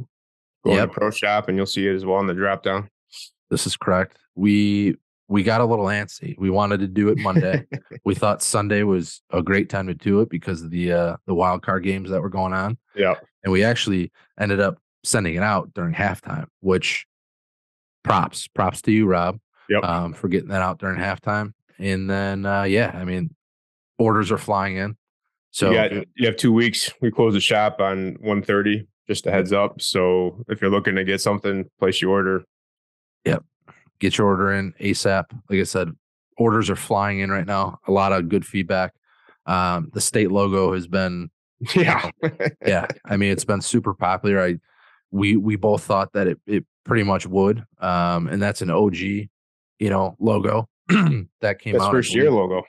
go 0.66 0.74
yep. 0.74 0.90
the 0.90 0.94
Pro 1.00 1.12
Shop, 1.12 1.48
and 1.48 1.56
you'll 1.56 1.68
see 1.68 1.88
it 1.88 1.94
as 1.94 2.06
well 2.06 2.20
in 2.22 2.26
the 2.26 2.34
drop 2.34 2.64
down. 2.64 2.90
This 3.52 3.68
is 3.68 3.78
correct. 3.78 4.18
We 4.36 4.96
we 5.28 5.44
got 5.44 5.62
a 5.62 5.66
little 5.66 5.86
antsy. 5.86 6.36
We 6.40 6.50
wanted 6.50 6.80
to 6.80 6.88
do 6.88 7.10
it 7.10 7.20
Monday. 7.20 7.68
we 8.04 8.16
thought 8.16 8.42
Sunday 8.42 8.82
was 8.82 9.22
a 9.30 9.44
great 9.44 9.70
time 9.70 9.88
to 9.88 9.94
do 9.94 10.22
it 10.22 10.30
because 10.30 10.64
of 10.64 10.72
the 10.72 10.92
uh, 10.92 11.18
the 11.28 11.36
wild 11.36 11.62
card 11.62 11.84
games 11.84 12.10
that 12.10 12.22
were 12.22 12.30
going 12.30 12.54
on. 12.54 12.80
Yeah, 12.96 13.14
and 13.44 13.54
we 13.54 13.64
actually 13.64 14.12
ended 14.40 14.60
up 14.60 14.80
sending 15.04 15.36
it 15.36 15.44
out 15.44 15.72
during 15.76 15.94
halftime 15.94 16.46
which 16.62 17.06
props 18.04 18.48
props 18.48 18.82
to 18.84 18.92
you 18.92 19.06
rob 19.08 19.40
Yep. 19.72 19.84
um, 19.84 20.14
for 20.14 20.28
getting 20.28 20.50
that 20.50 20.62
out 20.62 20.80
during 20.80 21.00
halftime 21.00 21.54
and 21.80 22.10
then 22.10 22.46
uh, 22.46 22.64
yeah 22.64 22.92
i 22.94 23.04
mean 23.04 23.34
orders 23.98 24.32
are 24.32 24.38
flying 24.38 24.78
in 24.78 24.96
so 25.52 25.70
you, 25.70 25.76
got, 25.76 25.92
you 26.16 26.26
have 26.28 26.38
two 26.38 26.54
weeks. 26.54 26.92
We 27.02 27.12
close 27.12 27.34
the 27.34 27.42
shop 27.42 27.82
on 27.82 28.16
1.30, 28.24 28.88
Just 29.06 29.28
a 29.28 29.32
heads 29.32 29.52
up. 29.52 29.82
So 29.82 30.44
if 30.48 30.62
you're 30.62 30.72
looking 30.72 30.96
to 30.96 31.04
get 31.04 31.20
something, 31.20 31.70
place 31.78 32.02
your 32.02 32.12
order. 32.12 32.46
Yep. 33.26 33.44
Get 34.00 34.18
your 34.18 34.28
order 34.28 34.54
in 34.54 34.74
asap 34.82 35.26
like 35.48 35.60
i 35.60 35.64
said 35.64 35.92
orders 36.36 36.72
are 36.72 36.76
flying 36.76 37.20
in 37.20 37.30
right 37.30 37.46
now 37.46 37.78
a 37.88 37.92
lot 37.92 38.12
of 38.12 38.30
good 38.30 38.44
feedback 38.44 38.96
um, 39.46 39.92
the 39.94 40.02
state 40.02 40.32
logo 40.32 40.74
has 40.74 40.88
been 40.88 41.30
Yeah, 41.76 42.10
yeah 42.66 42.88
i 43.06 43.16
mean 43.16 43.32
it's 43.32 43.46
been 43.46 43.62
super 43.62 43.94
popular 43.94 44.42
i 44.42 44.56
we 45.12 45.36
we 45.36 45.56
both 45.56 45.84
thought 45.84 46.14
that 46.14 46.28
it, 46.28 46.40
it 46.48 46.66
pretty 46.84 47.04
much 47.04 47.28
would 47.28 47.64
um 47.78 48.28
and 48.28 48.42
that's 48.42 48.64
an 48.64 48.72
og 48.72 48.96
you 49.82 49.90
know 49.90 50.16
logo 50.20 50.70
that 51.42 51.60
came 51.60 51.74
that's 51.74 51.84
out 51.84 51.92
first 51.92 52.14
year 52.14 52.32
logo. 52.32 52.62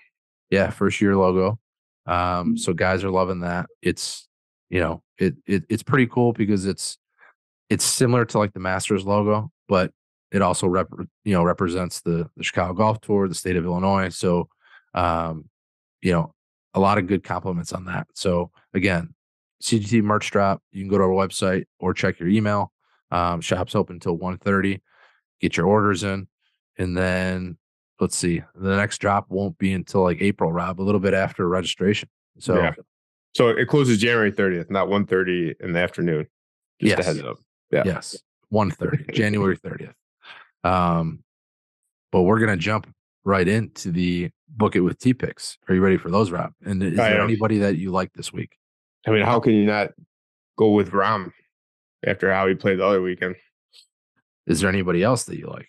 yeah 0.50 0.70
first 0.70 1.00
year 1.00 1.14
logo. 1.14 1.60
Um 2.06 2.56
so 2.56 2.72
guys 2.72 3.04
are 3.04 3.10
loving 3.10 3.40
that. 3.40 3.66
It's 3.82 4.26
you 4.70 4.80
know 4.80 5.02
it, 5.18 5.34
it 5.46 5.64
it's 5.68 5.82
pretty 5.82 6.06
cool 6.06 6.32
because 6.32 6.64
it's 6.64 6.96
it's 7.68 7.84
similar 7.84 8.24
to 8.24 8.38
like 8.38 8.54
the 8.54 8.60
masters 8.60 9.04
logo 9.04 9.52
but 9.68 9.92
it 10.32 10.42
also 10.42 10.66
rep, 10.66 10.88
you 11.24 11.34
know 11.34 11.44
represents 11.44 12.00
the 12.00 12.28
the 12.36 12.42
chicago 12.42 12.72
golf 12.72 13.00
tour 13.02 13.28
the 13.28 13.34
state 13.34 13.56
of 13.56 13.64
illinois. 13.64 14.08
So 14.08 14.48
um 14.94 15.50
you 16.00 16.12
know 16.12 16.34
a 16.74 16.80
lot 16.80 16.96
of 16.96 17.06
good 17.06 17.22
compliments 17.22 17.74
on 17.74 17.84
that. 17.84 18.06
So 18.14 18.50
again 18.72 19.14
cgt 19.62 20.02
merch 20.02 20.30
drop 20.30 20.62
you 20.72 20.80
can 20.82 20.88
go 20.88 20.96
to 20.96 21.04
our 21.04 21.10
website 21.10 21.66
or 21.78 21.92
check 21.92 22.18
your 22.18 22.30
email. 22.30 22.72
Um 23.10 23.42
shops 23.42 23.74
open 23.74 23.96
until 23.96 24.16
1.30 24.16 24.80
get 25.40 25.58
your 25.58 25.66
orders 25.66 26.04
in 26.04 26.26
and 26.78 26.96
then 26.96 27.56
let's 28.00 28.16
see 28.16 28.42
the 28.54 28.76
next 28.76 28.98
drop 28.98 29.26
won't 29.30 29.56
be 29.58 29.72
until 29.72 30.02
like 30.02 30.20
april 30.20 30.50
rob 30.52 30.80
a 30.80 30.82
little 30.82 31.00
bit 31.00 31.14
after 31.14 31.48
registration 31.48 32.08
so 32.38 32.56
Yeah. 32.58 32.74
So 33.34 33.48
it 33.48 33.66
closes 33.66 33.96
January 33.98 34.30
30th, 34.30 34.70
not 34.70 34.88
1.30 34.88 35.54
in 35.60 35.72
the 35.72 35.78
afternoon. 35.78 36.26
Just 36.80 36.92
a 36.92 36.96
Yes. 36.98 37.06
heads 37.06 37.22
up. 37.22 37.38
Yeah. 37.70 37.82
yes 37.86 38.22
1.30 38.52 39.14
january 39.14 39.56
30th 39.56 39.94
um 40.64 41.22
but 42.10 42.22
we're 42.22 42.38
gonna 42.40 42.56
jump 42.58 42.86
right 43.24 43.48
into 43.48 43.90
the 43.90 44.30
book 44.48 44.76
it 44.76 44.80
with 44.80 44.98
t 44.98 45.14
picks 45.14 45.56
are 45.68 45.74
you 45.74 45.80
ready 45.80 45.96
for 45.96 46.10
those 46.10 46.30
rob 46.30 46.52
and 46.64 46.82
is 46.82 46.98
I 46.98 47.08
there 47.10 47.20
am. 47.22 47.28
anybody 47.28 47.58
that 47.58 47.78
you 47.78 47.90
like 47.90 48.12
this 48.12 48.32
week 48.32 48.56
I 49.06 49.10
mean, 49.10 49.22
how 49.24 49.40
can 49.40 49.54
you 49.54 49.64
not 49.66 49.90
go 50.58 50.70
with 50.72 50.90
Rahm 50.92 51.32
after 52.06 52.32
how 52.32 52.46
he 52.46 52.54
played 52.54 52.78
the 52.78 52.84
other 52.86 53.00
weekend? 53.02 53.34
is 54.46 54.60
there 54.60 54.68
anybody 54.68 55.02
else 55.02 55.24
that 55.24 55.38
you 55.38 55.46
like 55.48 55.68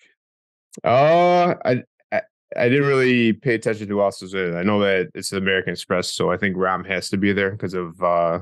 Uh, 0.84 1.56
I, 1.66 1.84
I 2.12 2.22
I 2.58 2.70
didn't 2.70 2.88
really 2.88 3.34
pay 3.34 3.56
attention 3.56 3.88
to 3.88 3.94
who 3.94 4.02
else 4.02 4.22
was 4.22 4.34
in. 4.34 4.56
I 4.56 4.64
know 4.64 4.80
that 4.82 5.10
it's 5.16 5.32
American 5.32 5.74
Express, 5.74 6.12
so 6.12 6.32
I 6.32 6.38
think 6.38 6.56
Rahm 6.56 6.86
has 6.88 7.10
to 7.10 7.18
be 7.18 7.34
there 7.34 7.52
because 7.52 7.74
of 7.74 8.02
uh, 8.02 8.40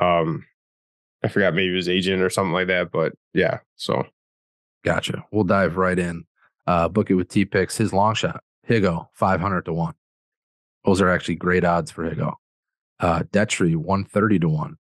um, 0.00 0.44
I 1.22 1.28
forgot 1.28 1.54
maybe 1.54 1.74
his 1.74 1.88
agent 1.88 2.22
or 2.22 2.30
something 2.30 2.52
like 2.52 2.68
that. 2.68 2.90
But 2.92 3.12
yeah, 3.34 3.58
so 3.76 4.06
Gotcha. 4.84 5.24
We'll 5.30 5.44
dive 5.44 5.76
right 5.76 5.98
in. 5.98 6.24
Uh, 6.66 6.88
book 6.88 7.10
it 7.10 7.14
with 7.14 7.28
T 7.28 7.44
picks. 7.44 7.76
His 7.76 7.92
long 7.92 8.14
shot, 8.14 8.42
Higo, 8.68 9.08
500 9.14 9.64
to 9.66 9.72
1. 9.72 9.94
Those 10.84 11.00
are 11.00 11.10
actually 11.10 11.34
great 11.34 11.64
odds 11.64 11.90
for 11.90 12.08
Higo. 12.08 12.34
Uh, 12.98 13.22
Detry, 13.30 13.76
130 13.76 14.38
to 14.40 14.48
1. 14.48 14.76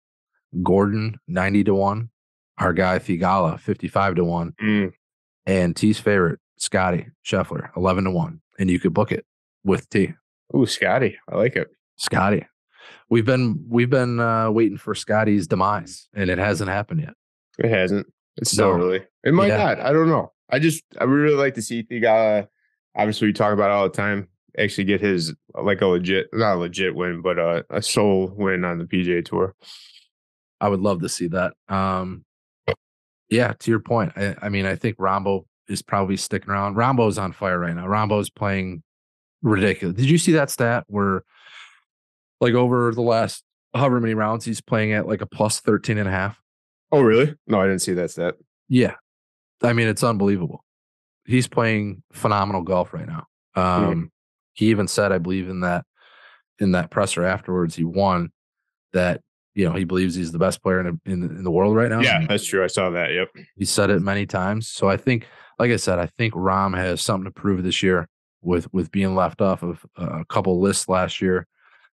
Gordon, 0.64 1.20
90 1.28 1.64
to 1.66 1.76
1. 1.76 2.10
Our 2.58 2.74
guy, 2.74 3.00
Theegala, 3.00 3.60
55 3.60 4.16
to 4.16 4.24
1. 4.24 4.54
mm, 4.62 4.92
And 5.50 5.76
T's 5.76 6.00
favorite, 6.00 6.40
Scotty 6.58 7.08
Scheffler, 7.26 7.70
11 7.76 8.04
to 8.04 8.12
1. 8.12 8.40
And 8.60 8.70
you 8.70 8.80
could 8.80 8.94
book 8.94 9.12
it 9.12 9.26
with 9.64 9.90
T. 9.90 10.14
ooh, 10.56 10.66
Scotty, 10.68 11.18
I 11.28 11.38
like 11.38 11.56
it. 11.56 11.70
Scotty. 11.98 12.46
We've 13.10 13.26
been 13.26 13.66
we've 13.68 13.90
been 13.90 14.20
uh, 14.20 14.52
waiting 14.52 14.78
for 14.78 14.94
Scotty's 14.94 15.48
demise, 15.48 16.08
and 16.14 16.30
it 16.30 16.38
hasn't 16.38 16.70
happened 16.70 17.02
yet. 17.02 17.14
It 17.58 17.70
hasn't. 17.70 18.06
It's 18.38 18.52
still 18.52 18.78
No. 18.78 18.84
early. 18.86 19.02
It 19.24 19.34
might 19.34 19.48
Yeah. 19.48 19.58
not. 19.58 19.80
I 19.80 19.92
don't 19.92 20.08
know. 20.08 20.32
I 20.52 20.60
just 20.60 20.84
I 21.00 21.06
really 21.06 21.36
like 21.36 21.56
to 21.56 21.62
see 21.64 21.82
Theegala. 21.84 22.48
Obviously, 22.96 23.28
we 23.28 23.34
talk 23.34 23.52
about 23.54 23.72
it 23.72 23.74
all 23.74 23.90
the 23.90 23.96
time. 23.96 24.28
Actually, 24.58 24.84
get 24.86 25.02
his 25.02 25.34
like 25.56 25.82
a 25.82 25.88
legit, 25.88 26.28
not 26.32 26.56
a 26.56 26.60
legit 26.60 26.94
win, 26.94 27.22
but 27.22 27.40
a, 27.40 27.66
a 27.72 27.82
soul 27.82 28.32
win 28.36 28.64
on 28.64 28.78
the 28.78 28.86
PGA 28.86 29.26
Tour. 29.26 29.56
I 30.62 30.70
would 30.70 30.82
love 30.82 31.02
to 31.02 31.10
see 31.10 31.28
that. 31.30 31.54
Um, 31.68 32.24
yeah, 33.30 33.54
to 33.60 33.72
your 33.72 33.80
point, 33.80 34.14
I, 34.16 34.36
I 34.42 34.50
mean, 34.50 34.66
I 34.66 34.76
think 34.76 34.98
Rahmbo 34.98 35.46
is 35.68 35.82
probably 35.82 36.18
sticking 36.18 36.50
around. 36.50 36.76
Rahmbo's 36.76 37.18
on 37.18 37.32
fire 37.32 37.60
right 37.60 37.76
now. 37.76 37.86
Rahmbo's 37.86 38.30
playing 38.30 38.84
ridiculous. 39.42 39.96
Did 39.96 40.10
you 40.10 40.18
see 40.18 40.32
that 40.34 40.50
stat 40.50 40.86
where, 40.88 41.24
like, 42.42 42.54
over 42.54 42.94
the 42.94 43.02
last 43.02 43.44
however 43.74 44.00
many 44.00 44.14
rounds, 44.14 44.46
he's 44.46 44.62
playing 44.62 44.94
at 44.94 45.08
like 45.08 45.22
a 45.22 45.28
plus 45.28 45.60
13 45.60 45.98
and 45.98 46.08
a 46.08 46.12
half? 46.12 46.42
Oh, 46.92 47.02
really? 47.02 47.36
No, 47.46 47.62
I 47.62 47.68
didn't 47.68 47.82
see 47.82 47.94
that 47.94 48.12
stat. 48.12 48.36
Yeah. 48.68 48.96
I 49.62 49.74
mean, 49.74 49.88
it's 49.88 50.04
unbelievable. 50.04 50.64
He's 51.26 51.48
playing 51.48 52.02
phenomenal 52.12 52.64
golf 52.64 52.94
right 52.94 53.08
now. 53.08 53.26
Um, 53.56 54.12
He 54.54 54.68
even 54.72 54.88
said, 54.88 55.12
I 55.12 55.20
believe, 55.20 55.48
in 55.50 55.62
that 55.62 55.86
in 56.60 56.72
that 56.74 56.92
presser 56.92 57.24
afterwards 57.24 57.76
he 57.76 57.84
won 57.84 58.32
that 58.94 59.22
you 59.56 59.68
know 59.68 59.74
he 59.74 59.84
believes 59.84 60.16
he's 60.16 60.32
the 60.32 60.40
best 60.40 60.62
player 60.62 60.80
in, 60.80 61.00
in, 61.06 61.24
in 61.24 61.44
the 61.44 61.52
world 61.52 61.76
right 61.76 61.90
now. 61.90 62.02
Yeah, 62.02 62.26
that's 62.28 62.46
true. 62.46 62.64
I 62.64 62.68
saw 62.68 62.90
that. 62.92 63.12
Yep. 63.12 63.46
He 63.58 63.66
said 63.66 63.90
it 63.90 64.02
many 64.02 64.26
times. 64.26 64.68
So 64.68 64.90
I 64.90 64.98
think, 64.98 65.28
like 65.58 65.72
I 65.72 65.76
said, 65.76 66.00
I 66.00 66.06
think 66.06 66.34
Rahm 66.34 66.78
has 66.78 67.02
something 67.02 67.26
to 67.26 67.32
prove 67.32 67.64
this 67.64 67.84
year 67.84 68.08
with 68.42 68.72
with 68.74 68.92
being 68.92 69.16
left 69.16 69.42
off 69.42 69.64
of 69.64 69.86
a 69.96 70.26
couple 70.26 70.60
lists 70.60 70.88
last 70.88 71.22
year. 71.22 71.48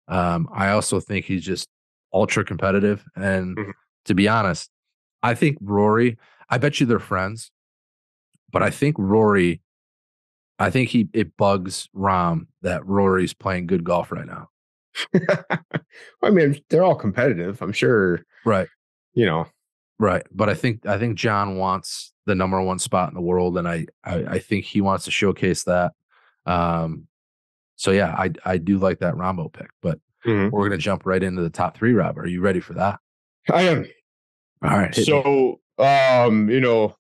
Um, 0.09 0.49
I 0.53 0.71
also 0.71 1.01
think 1.01 1.25
he's 1.25 1.45
just 1.45 1.69
ultra 2.13 2.45
competitive, 2.45 3.05
and 3.17 3.57
mm-hmm. 3.57 3.71
to 4.07 4.15
be 4.15 4.29
honest, 4.29 4.71
I 5.23 5.35
think 5.35 5.59
Rory. 5.61 6.19
I 6.51 6.59
bet 6.59 6.79
you 6.79 6.87
they're 6.87 6.99
friends, 6.99 7.51
but 8.53 8.63
I 8.63 8.71
think 8.71 8.97
Rory. 8.99 9.61
I 10.59 10.71
think 10.71 10.91
he 10.91 11.09
it 11.13 11.37
bugs 11.37 11.89
Rahm 11.97 12.47
that 12.63 12.87
Rory's 12.87 13.35
playing 13.35 13.67
good 13.67 13.83
golf 13.83 14.13
right 14.13 14.27
now. 14.27 14.51
I 16.23 16.31
mean, 16.31 16.61
they're 16.71 16.85
all 16.85 16.95
competitive. 16.95 17.61
I'm 17.63 17.73
sure. 17.73 18.25
Right. 18.45 18.69
You 19.15 19.27
know. 19.27 19.47
Right. 19.99 20.25
But 20.33 20.49
I 20.49 20.55
think 20.55 20.87
I 20.87 20.99
think 20.99 21.17
Jon 21.17 21.57
wants 21.57 22.13
the 22.27 22.35
number 22.35 22.61
one 22.61 22.79
spot 22.79 23.09
in 23.09 23.15
the 23.15 23.21
world, 23.21 23.59
and 23.59 23.69
I 23.69 23.87
I, 24.03 24.15
I 24.17 24.39
think 24.39 24.65
he 24.65 24.81
wants 24.81 25.05
to 25.05 25.11
showcase 25.11 25.65
that. 25.65 25.93
Um. 26.47 27.07
So 27.77 27.91
yeah, 27.91 28.15
I 28.17 28.31
I 28.45 28.59
do 28.59 28.79
like 28.79 29.01
that 29.01 29.15
Rahmbo 29.15 29.53
pick, 29.53 29.71
but 29.83 29.99
mm-hmm. 30.25 30.55
we're 30.55 30.69
gonna 30.69 30.79
jump 30.79 31.07
right 31.07 31.23
into 31.23 31.43
the 31.43 31.51
top 31.51 31.77
three. 31.77 31.93
Rob, 31.93 32.19
are 32.19 32.27
you 32.27 32.41
ready 32.41 32.61
for 32.61 32.75
that? 32.75 32.99
I 33.53 33.63
am. 33.63 33.87
All 34.63 34.71
right. 34.71 34.95
So, 34.95 35.61
me. 35.79 35.85
um, 35.85 36.49
you 36.49 36.61
know, 36.61 36.97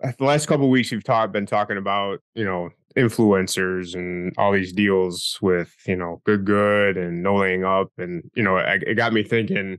the 0.00 0.24
last 0.24 0.46
couple 0.46 0.70
weeks 0.70 0.90
we've 0.90 1.04
talked 1.04 1.32
been 1.32 1.46
talking 1.46 1.76
about 1.76 2.20
you 2.34 2.44
know 2.44 2.70
influencers 2.96 3.94
and 3.94 4.32
all 4.38 4.52
these 4.52 4.72
deals 4.72 5.38
with 5.40 5.74
you 5.86 5.96
know 5.96 6.20
good 6.24 6.44
good 6.44 6.96
and 6.96 7.22
no 7.22 7.36
laying 7.36 7.64
up 7.64 7.90
and 7.98 8.28
you 8.34 8.42
know 8.42 8.56
it, 8.56 8.82
it 8.86 8.94
got 8.94 9.12
me 9.12 9.22
thinking 9.22 9.78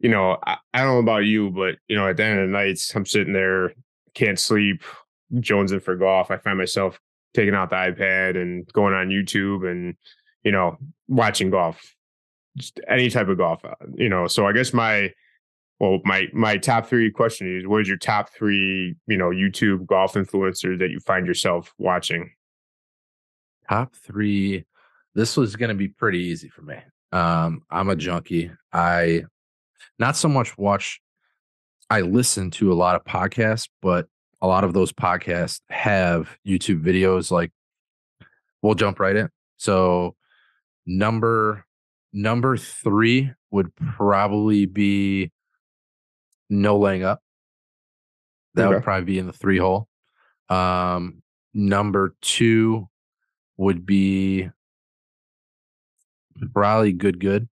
you 0.00 0.08
know 0.08 0.38
I, 0.46 0.56
I, 0.72 0.82
don't 0.82 0.94
know 0.94 0.98
about 0.98 1.24
you 1.24 1.50
but 1.50 1.76
you 1.88 1.96
know 1.96 2.08
at 2.08 2.16
the 2.16 2.24
end 2.24 2.40
of 2.40 2.46
the 2.46 2.52
nights 2.52 2.94
i'm 2.94 3.06
sitting 3.06 3.32
there 3.32 3.72
can't 4.14 4.38
sleep 4.38 4.82
jonesing 5.34 5.82
for 5.82 5.96
golf. 5.96 6.30
I 6.30 6.36
find 6.36 6.58
myself 6.58 7.00
taking 7.34 7.54
out 7.54 7.70
the 7.70 7.76
ipad 7.76 8.40
and 8.40 8.66
going 8.72 8.94
on 8.94 9.08
youtube 9.08 9.70
and 9.70 9.94
you 10.42 10.52
know 10.52 10.76
watching 11.08 11.50
golf. 11.50 11.80
Just 12.56 12.80
any 12.86 13.08
type 13.08 13.28
of 13.28 13.38
golf 13.38 13.64
uh, 13.64 13.74
you 13.94 14.10
know 14.10 14.26
so 14.26 14.46
i 14.46 14.52
guess 14.52 14.74
my 14.74 15.10
well, 15.82 15.98
my 16.04 16.28
my 16.32 16.58
top 16.58 16.86
three 16.86 17.10
question 17.10 17.58
is: 17.58 17.66
What 17.66 17.80
is 17.80 17.88
your 17.88 17.96
top 17.96 18.30
three, 18.32 18.94
you 19.08 19.16
know, 19.16 19.30
YouTube 19.30 19.84
golf 19.84 20.14
influencers 20.14 20.78
that 20.78 20.90
you 20.90 21.00
find 21.00 21.26
yourself 21.26 21.74
watching? 21.76 22.30
Top 23.68 23.92
three. 23.96 24.64
This 25.16 25.36
was 25.36 25.56
going 25.56 25.70
to 25.70 25.74
be 25.74 25.88
pretty 25.88 26.20
easy 26.20 26.48
for 26.48 26.62
me. 26.62 26.76
Um, 27.10 27.62
I'm 27.68 27.90
a 27.90 27.96
junkie. 27.96 28.52
I 28.72 29.24
not 29.98 30.16
so 30.16 30.28
much 30.28 30.56
watch. 30.56 31.00
I 31.90 32.02
listen 32.02 32.52
to 32.52 32.72
a 32.72 32.74
lot 32.74 32.94
of 32.94 33.02
podcasts, 33.02 33.68
but 33.82 34.06
a 34.40 34.46
lot 34.46 34.62
of 34.62 34.74
those 34.74 34.92
podcasts 34.92 35.62
have 35.68 36.38
YouTube 36.46 36.84
videos. 36.84 37.32
Like, 37.32 37.50
we'll 38.62 38.76
jump 38.76 39.00
right 39.00 39.16
in. 39.16 39.30
So, 39.56 40.14
number 40.86 41.64
number 42.12 42.56
three 42.56 43.32
would 43.50 43.74
probably 43.74 44.66
be 44.66 45.32
no 46.50 46.78
laying 46.78 47.04
up. 47.04 47.22
That 48.54 48.66
okay. 48.66 48.74
would 48.74 48.84
probably 48.84 49.04
be 49.04 49.18
in 49.18 49.26
the 49.26 49.32
three 49.32 49.58
hole. 49.58 49.88
Um, 50.48 51.22
number 51.54 52.14
two 52.20 52.88
would 53.56 53.86
be 53.86 54.50
probably 56.52 56.92
good, 56.92 57.18
good. 57.18 57.48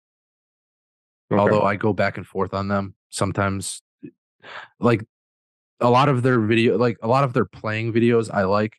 Okay. 1.31 1.39
Although 1.39 1.63
I 1.63 1.75
go 1.75 1.91
back 1.91 2.17
and 2.17 2.25
forth 2.25 2.53
on 2.53 2.67
them 2.67 2.95
sometimes. 3.09 3.81
Like 4.79 5.03
a 5.79 5.89
lot 5.89 6.07
of 6.07 6.21
their 6.21 6.39
video, 6.39 6.77
like 6.77 6.97
a 7.01 7.07
lot 7.07 7.23
of 7.23 7.33
their 7.33 7.45
playing 7.45 7.93
videos, 7.93 8.29
I 8.33 8.43
like. 8.43 8.77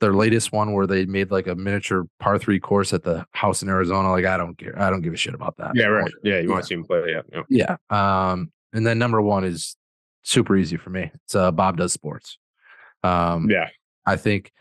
Their 0.00 0.14
latest 0.14 0.52
one 0.52 0.72
where 0.72 0.86
they 0.86 1.04
made 1.04 1.30
like 1.30 1.46
a 1.46 1.54
miniature 1.54 2.06
par 2.18 2.38
three 2.38 2.58
course 2.58 2.94
at 2.94 3.02
the 3.02 3.26
house 3.32 3.62
in 3.62 3.68
Arizona. 3.68 4.10
Like 4.10 4.24
I 4.24 4.38
don't 4.38 4.56
care. 4.56 4.74
I 4.80 4.88
don't 4.88 5.02
give 5.02 5.12
a 5.12 5.18
shit 5.18 5.34
about 5.34 5.58
that. 5.58 5.72
Yeah, 5.74 5.88
right. 5.88 6.10
Yeah, 6.24 6.38
you 6.38 6.48
yeah. 6.48 6.50
want 6.50 6.64
to 6.64 6.66
see 6.66 6.74
him 6.74 6.84
play. 6.84 7.14
Yeah. 7.30 7.42
Yeah. 7.50 7.76
Um, 8.30 8.50
and 8.76 8.86
then 8.86 8.98
number 8.98 9.22
one 9.22 9.42
is 9.44 9.74
super 10.22 10.54
easy 10.54 10.76
for 10.76 10.90
me. 10.90 11.10
It's 11.24 11.34
uh, 11.34 11.50
Bob 11.50 11.78
does 11.78 11.92
sports. 11.94 12.38
Um, 13.02 13.48
yeah, 13.50 13.70
I 14.04 14.16
think 14.16 14.52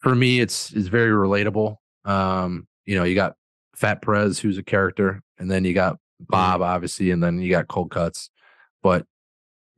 for 0.00 0.14
me 0.14 0.40
it's 0.40 0.72
it's 0.72 0.88
very 0.88 1.10
relatable. 1.10 1.76
Um, 2.04 2.68
you 2.84 2.96
know, 2.96 3.04
you 3.04 3.14
got 3.14 3.34
Fat 3.74 4.02
Perez, 4.02 4.38
who's 4.38 4.58
a 4.58 4.62
character, 4.62 5.22
and 5.38 5.50
then 5.50 5.64
you 5.64 5.72
got 5.72 5.96
Bob, 6.20 6.60
mm-hmm. 6.60 6.70
obviously, 6.70 7.10
and 7.10 7.22
then 7.22 7.40
you 7.40 7.50
got 7.50 7.66
Cold 7.66 7.90
Cuts. 7.90 8.28
But 8.82 9.06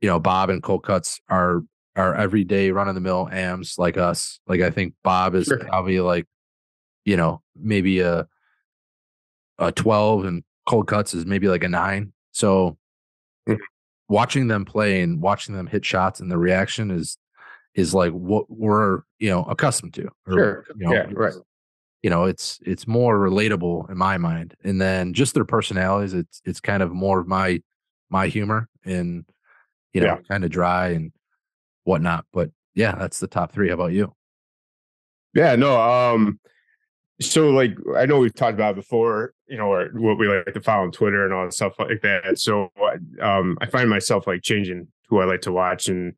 you 0.01 0.09
know, 0.09 0.19
Bob 0.19 0.49
and 0.49 0.61
Cold 0.61 0.83
Cuts 0.83 1.21
are 1.29 1.61
are 1.95 2.13
everyday 2.13 2.71
run 2.71 2.89
of 2.89 2.95
the 2.95 3.01
mill 3.01 3.29
AMs 3.31 3.75
like 3.77 3.97
us. 3.97 4.41
Like 4.45 4.59
I 4.59 4.71
think 4.71 4.93
Bob 5.05 5.35
is 5.35 5.45
sure. 5.45 5.59
probably 5.59 6.01
like, 6.01 6.25
you 7.05 7.15
know, 7.15 7.41
maybe 7.55 8.01
a 8.01 8.27
a 9.57 9.71
twelve, 9.71 10.25
and 10.25 10.43
Cold 10.67 10.87
Cuts 10.87 11.13
is 11.13 11.25
maybe 11.25 11.47
like 11.47 11.63
a 11.63 11.69
nine. 11.69 12.11
So. 12.33 12.77
Watching 14.09 14.47
them 14.47 14.65
play 14.65 15.01
and 15.01 15.21
watching 15.21 15.55
them 15.55 15.67
hit 15.67 15.85
shots 15.85 16.19
and 16.19 16.31
the 16.31 16.37
reaction 16.37 16.91
is 16.91 17.17
is 17.77 17.93
like 17.93 18.11
what 18.11 18.45
we're 18.49 19.01
you 19.19 19.29
know 19.29 19.43
accustomed 19.43 19.93
to. 19.93 20.09
Or, 20.25 20.33
sure. 20.33 20.65
You 20.75 20.87
know, 20.87 20.93
yeah. 20.93 21.05
Right. 21.13 21.33
You 22.03 22.09
know, 22.09 22.25
it's 22.25 22.59
it's 22.65 22.87
more 22.87 23.17
relatable 23.17 23.89
in 23.89 23.97
my 23.97 24.17
mind, 24.17 24.55
and 24.63 24.81
then 24.81 25.13
just 25.13 25.33
their 25.33 25.45
personalities. 25.45 26.13
It's 26.13 26.41
it's 26.45 26.59
kind 26.59 26.83
of 26.83 26.91
more 26.91 27.19
of 27.19 27.27
my 27.27 27.61
my 28.09 28.27
humor 28.27 28.67
and 28.85 29.25
you 29.93 30.01
know, 30.01 30.07
yeah. 30.07 30.17
kind 30.27 30.43
of 30.43 30.51
dry 30.51 30.89
and 30.89 31.11
whatnot. 31.83 32.25
But 32.33 32.51
yeah, 32.75 32.95
that's 32.95 33.19
the 33.19 33.27
top 33.27 33.51
three. 33.51 33.69
How 33.69 33.75
about 33.75 33.93
you? 33.93 34.13
Yeah. 35.33 35.55
No. 35.55 35.79
Um 35.79 36.39
so 37.19 37.49
like 37.49 37.75
I 37.95 38.05
know 38.05 38.19
we've 38.19 38.33
talked 38.33 38.55
about 38.55 38.75
before, 38.75 39.33
you 39.47 39.57
know, 39.57 39.71
or 39.71 39.89
what 39.93 40.19
we 40.19 40.27
like 40.27 40.53
to 40.53 40.61
follow 40.61 40.83
on 40.83 40.91
Twitter 40.91 41.25
and 41.25 41.33
all 41.33 41.45
that 41.45 41.53
stuff 41.53 41.73
like 41.79 42.01
that. 42.01 42.37
So 42.39 42.71
um, 43.21 43.57
I 43.59 43.65
find 43.65 43.89
myself 43.89 44.27
like 44.27 44.43
changing 44.43 44.87
who 45.07 45.19
I 45.19 45.25
like 45.25 45.41
to 45.41 45.51
watch, 45.51 45.87
and 45.87 46.13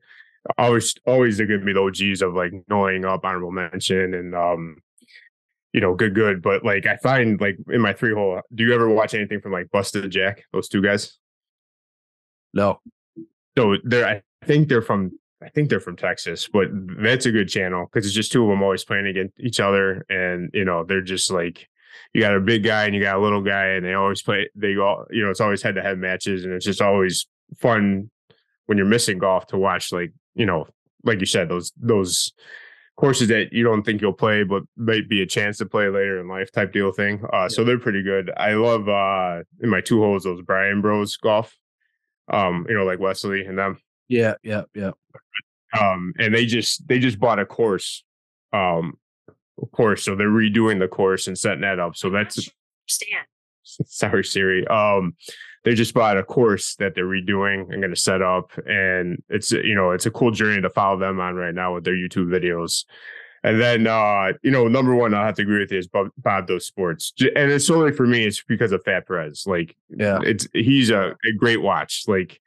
always 0.57 0.95
always 1.05 1.37
they 1.37 1.45
give 1.45 1.63
me 1.63 1.73
the 1.73 1.81
OGs 1.81 2.21
of 2.21 2.33
like 2.33 2.51
knowing 2.67 3.05
up, 3.05 3.23
honorable 3.23 3.51
mention, 3.51 4.13
and 4.13 4.35
um, 4.35 4.77
you 5.71 5.79
know, 5.79 5.95
good, 5.95 6.15
good. 6.15 6.41
But 6.41 6.65
like 6.65 6.85
I 6.85 6.97
find 6.97 7.39
like 7.39 7.57
in 7.69 7.81
my 7.81 7.93
three 7.93 8.13
hole, 8.13 8.41
do 8.53 8.65
you 8.65 8.73
ever 8.73 8.89
watch 8.89 9.13
anything 9.13 9.39
from 9.39 9.53
like 9.53 9.71
Busted 9.71 10.09
Jack? 10.11 10.43
Those 10.51 10.67
two 10.67 10.81
guys? 10.81 11.17
No. 12.53 12.81
So 13.57 13.77
they're 13.83 14.05
I 14.07 14.21
think 14.45 14.67
they're 14.67 14.81
from 14.81 15.18
I 15.41 15.49
think 15.49 15.69
they're 15.69 15.79
from 15.79 15.95
Texas, 15.95 16.49
but 16.51 16.67
that's 17.01 17.25
a 17.25 17.31
good 17.31 17.47
channel 17.47 17.85
because 17.85 18.05
it's 18.05 18.15
just 18.15 18.31
two 18.31 18.43
of 18.43 18.49
them 18.49 18.61
always 18.61 18.83
playing 18.83 19.07
against 19.07 19.39
each 19.39 19.59
other, 19.59 20.05
and 20.09 20.49
you 20.53 20.65
know 20.65 20.83
they're 20.83 21.01
just 21.01 21.31
like 21.31 21.67
you 22.13 22.21
got 22.21 22.35
a 22.35 22.41
big 22.41 22.63
guy 22.63 22.85
and 22.85 22.95
you 22.95 23.01
got 23.01 23.17
a 23.17 23.21
little 23.21 23.41
guy, 23.41 23.67
and 23.67 23.85
they 23.85 23.93
always 23.93 24.21
play. 24.21 24.49
They 24.55 24.73
go, 24.73 25.05
you 25.09 25.23
know, 25.23 25.29
it's 25.29 25.41
always 25.41 25.61
head 25.61 25.75
to 25.75 25.81
head 25.81 25.97
matches, 25.97 26.43
and 26.43 26.53
it's 26.53 26.65
just 26.65 26.81
always 26.81 27.27
fun 27.57 28.09
when 28.65 28.77
you're 28.77 28.87
missing 28.87 29.17
golf 29.17 29.47
to 29.47 29.57
watch. 29.57 29.91
Like 29.91 30.11
you 30.35 30.45
know, 30.45 30.67
like 31.03 31.19
you 31.19 31.25
said, 31.25 31.49
those 31.49 31.71
those 31.77 32.33
courses 32.97 33.29
that 33.29 33.53
you 33.53 33.63
don't 33.63 33.83
think 33.83 34.01
you'll 34.01 34.11
play, 34.11 34.43
but 34.43 34.63
might 34.75 35.07
be 35.07 35.21
a 35.21 35.25
chance 35.25 35.57
to 35.57 35.65
play 35.65 35.87
later 35.87 36.19
in 36.19 36.27
life 36.27 36.51
type 36.51 36.73
deal 36.73 36.91
thing. 36.91 37.23
Uh, 37.33 37.43
yeah. 37.43 37.47
So 37.47 37.63
they're 37.63 37.79
pretty 37.79 38.03
good. 38.03 38.29
I 38.35 38.53
love 38.53 38.89
uh, 38.89 39.43
in 39.61 39.69
my 39.69 39.79
two 39.79 40.01
holes 40.01 40.23
those 40.23 40.41
Bryan 40.41 40.81
Bros 40.81 41.15
golf. 41.15 41.55
Um, 42.31 42.65
you 42.67 42.75
know, 42.75 42.83
like 42.83 42.99
Wesley 42.99 43.45
and 43.45 43.57
them. 43.57 43.79
Yeah, 44.09 44.33
yeah, 44.43 44.63
yeah. 44.75 44.91
Um, 45.79 46.13
and 46.19 46.33
they 46.33 46.45
just 46.45 46.87
they 46.87 46.99
just 46.99 47.19
bought 47.19 47.39
a 47.39 47.45
course, 47.45 48.03
um, 48.51 48.97
course. 49.71 50.03
So 50.03 50.15
they're 50.15 50.27
redoing 50.27 50.79
the 50.79 50.87
course 50.87 51.27
and 51.27 51.37
setting 51.37 51.61
that 51.61 51.79
up. 51.79 51.95
So 51.95 52.09
that's 52.09 52.49
Stan. 52.87 53.19
Sorry, 53.63 54.23
Siri. 54.23 54.67
Um, 54.67 55.15
they 55.63 55.75
just 55.75 55.93
bought 55.93 56.17
a 56.17 56.23
course 56.23 56.75
that 56.75 56.95
they're 56.95 57.05
redoing 57.05 57.71
and 57.71 57.81
going 57.81 57.93
to 57.93 57.95
set 57.95 58.21
up, 58.21 58.51
and 58.65 59.21
it's 59.29 59.51
you 59.51 59.75
know 59.75 59.91
it's 59.91 60.05
a 60.05 60.11
cool 60.11 60.31
journey 60.31 60.61
to 60.61 60.69
follow 60.69 60.97
them 60.97 61.19
on 61.19 61.35
right 61.35 61.53
now 61.53 61.75
with 61.75 61.83
their 61.83 61.95
YouTube 61.95 62.27
videos. 62.27 62.85
And 63.43 63.61
then, 63.61 63.87
uh, 63.87 64.33
you 64.43 64.51
know, 64.51 64.67
number 64.67 64.93
one, 64.93 65.13
I 65.13 65.25
have 65.25 65.35
to 65.35 65.43
agree 65.43 65.59
with 65.59 65.71
you 65.71 65.77
is 65.77 65.87
Bob, 65.87 66.09
Bob 66.17 66.47
does 66.47 66.65
sports, 66.65 67.13
and 67.21 67.51
it's 67.51 67.65
solely 67.65 67.93
for 67.93 68.05
me. 68.05 68.25
It's 68.25 68.43
because 68.43 68.73
of 68.73 68.83
Fat 68.83 69.07
Perez. 69.07 69.45
Like, 69.47 69.75
yeah, 69.89 70.19
it's 70.23 70.47
he's 70.53 70.89
a, 70.89 71.15
a 71.25 71.31
great 71.37 71.61
watch. 71.61 72.03
Like, 72.07 72.41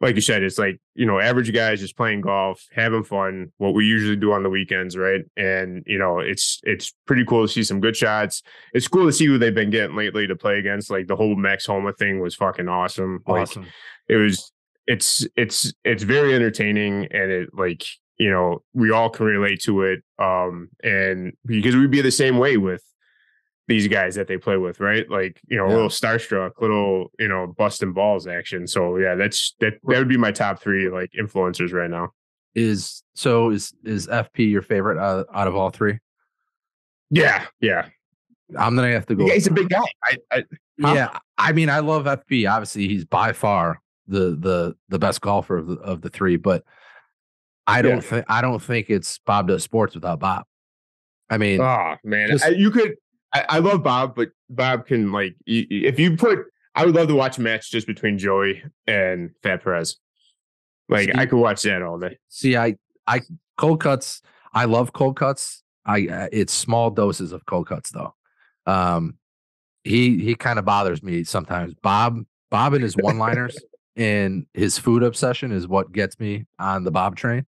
like 0.00 0.14
you 0.14 0.20
said, 0.20 0.42
it's 0.42 0.58
like, 0.58 0.80
you 0.94 1.06
know, 1.06 1.18
average 1.18 1.52
guys 1.52 1.80
just 1.80 1.96
playing 1.96 2.20
golf, 2.20 2.64
having 2.72 3.02
fun, 3.02 3.52
what 3.58 3.74
we 3.74 3.84
usually 3.84 4.16
do 4.16 4.32
on 4.32 4.44
the 4.44 4.50
weekends, 4.50 4.96
right? 4.96 5.22
And, 5.36 5.82
you 5.86 5.98
know, 5.98 6.20
it's 6.20 6.60
it's 6.62 6.94
pretty 7.06 7.24
cool 7.24 7.46
to 7.46 7.52
see 7.52 7.64
some 7.64 7.80
good 7.80 7.96
shots. 7.96 8.42
It's 8.72 8.86
cool 8.86 9.06
to 9.06 9.12
see 9.12 9.26
who 9.26 9.38
they've 9.38 9.54
been 9.54 9.70
getting 9.70 9.96
lately 9.96 10.26
to 10.28 10.36
play 10.36 10.58
against. 10.58 10.90
Like 10.90 11.08
the 11.08 11.16
whole 11.16 11.34
Max 11.34 11.66
Homa 11.66 11.92
thing 11.92 12.20
was 12.20 12.36
fucking 12.36 12.68
awesome. 12.68 13.22
Awesome. 13.26 13.62
Like, 13.62 13.72
it 14.08 14.16
was 14.16 14.52
it's 14.86 15.26
it's 15.36 15.72
it's 15.84 16.04
very 16.04 16.34
entertaining 16.34 17.08
and 17.10 17.30
it 17.30 17.48
like, 17.52 17.84
you 18.18 18.30
know, 18.30 18.62
we 18.74 18.92
all 18.92 19.10
can 19.10 19.26
relate 19.26 19.60
to 19.62 19.82
it. 19.82 20.02
Um, 20.18 20.68
and 20.82 21.32
because 21.44 21.74
we'd 21.74 21.90
be 21.90 22.02
the 22.02 22.10
same 22.12 22.38
way 22.38 22.56
with 22.56 22.82
these 23.68 23.86
guys 23.86 24.14
that 24.16 24.26
they 24.26 24.38
play 24.38 24.56
with, 24.56 24.80
right? 24.80 25.08
Like, 25.10 25.38
you 25.46 25.56
know, 25.58 25.66
a 25.66 25.68
little 25.68 25.90
starstruck, 25.90 26.52
little, 26.60 27.12
you 27.18 27.28
know, 27.28 27.46
busting 27.46 27.92
balls 27.92 28.26
action. 28.26 28.66
So 28.66 28.96
yeah, 28.96 29.14
that's 29.14 29.54
that 29.60 29.74
that 29.84 29.98
would 29.98 30.08
be 30.08 30.16
my 30.16 30.32
top 30.32 30.60
three 30.60 30.88
like 30.90 31.12
influencers 31.12 31.72
right 31.72 31.90
now. 31.90 32.10
Is 32.54 33.02
so 33.14 33.50
is 33.50 33.72
is 33.84 34.06
FP 34.08 34.50
your 34.50 34.62
favorite 34.62 34.98
out, 34.98 35.26
out 35.32 35.46
of 35.46 35.54
all 35.54 35.70
three? 35.70 35.98
Yeah, 37.10 37.44
yeah. 37.60 37.86
I'm 38.58 38.74
gonna 38.74 38.90
have 38.92 39.06
to 39.06 39.14
go. 39.14 39.26
Yeah, 39.26 39.34
he's 39.34 39.46
a 39.46 39.52
big 39.52 39.68
guy. 39.68 39.84
I, 40.02 40.16
I? 40.32 40.44
Yeah, 40.78 41.18
I 41.36 41.52
mean, 41.52 41.68
I 41.68 41.80
love 41.80 42.06
FP. 42.06 42.50
Obviously, 42.50 42.88
he's 42.88 43.04
by 43.04 43.32
far 43.34 43.80
the 44.06 44.30
the 44.40 44.74
the 44.88 44.98
best 44.98 45.20
golfer 45.20 45.58
of 45.58 45.66
the 45.66 45.74
of 45.74 46.00
the 46.00 46.08
three. 46.08 46.36
But 46.36 46.64
I 47.66 47.82
don't 47.82 47.96
Yeah. 47.96 48.00
think 48.00 48.24
I 48.28 48.40
don't 48.40 48.62
think 48.62 48.88
it's 48.88 49.18
Bob 49.18 49.48
does 49.48 49.62
sports 49.62 49.94
without 49.94 50.18
Bob. 50.20 50.44
I 51.28 51.36
mean, 51.36 51.60
oh 51.60 51.96
man, 52.02 52.30
just- 52.30 52.44
I, 52.46 52.48
you 52.48 52.70
could. 52.70 52.94
I, 53.32 53.44
I 53.48 53.58
love 53.58 53.82
Bob, 53.82 54.14
but 54.14 54.28
Bob 54.48 54.86
can 54.86 55.12
like 55.12 55.34
if 55.46 55.98
you 55.98 56.16
put. 56.16 56.40
I 56.74 56.86
would 56.86 56.94
love 56.94 57.08
to 57.08 57.14
watch 57.14 57.38
a 57.38 57.40
match 57.40 57.70
just 57.70 57.86
between 57.86 58.18
Joey 58.18 58.62
and 58.86 59.30
Fat 59.42 59.64
Perez. 59.64 59.96
Like 60.88 61.10
I 61.16 61.26
could 61.26 61.38
watch 61.38 61.62
that 61.62 61.82
all 61.82 61.98
day. 61.98 62.18
see, 62.28 62.56
I 62.56 62.76
I 63.06 63.20
cold 63.56 63.80
cuts. 63.80 64.22
I 64.54 64.64
love 64.64 64.92
cold 64.92 65.16
cuts. 65.16 65.62
I 65.84 66.06
uh, 66.06 66.28
it's 66.32 66.52
small 66.52 66.90
doses 66.90 67.32
of 67.32 67.44
cold 67.46 67.68
cuts 67.68 67.90
though. 67.90 68.14
Um, 68.66 69.16
he 69.84 70.18
he 70.18 70.34
kind 70.34 70.58
of 70.58 70.64
bothers 70.64 71.02
me 71.02 71.24
sometimes. 71.24 71.74
Bob 71.74 72.20
Bob 72.50 72.74
and 72.74 72.82
his 72.82 72.96
one 72.96 73.18
liners 73.18 73.58
and 73.96 74.46
his 74.54 74.78
food 74.78 75.02
obsession 75.02 75.52
is 75.52 75.66
what 75.66 75.92
gets 75.92 76.18
me 76.18 76.46
on 76.58 76.84
the 76.84 76.90
Bob 76.90 77.16
train. 77.16 77.44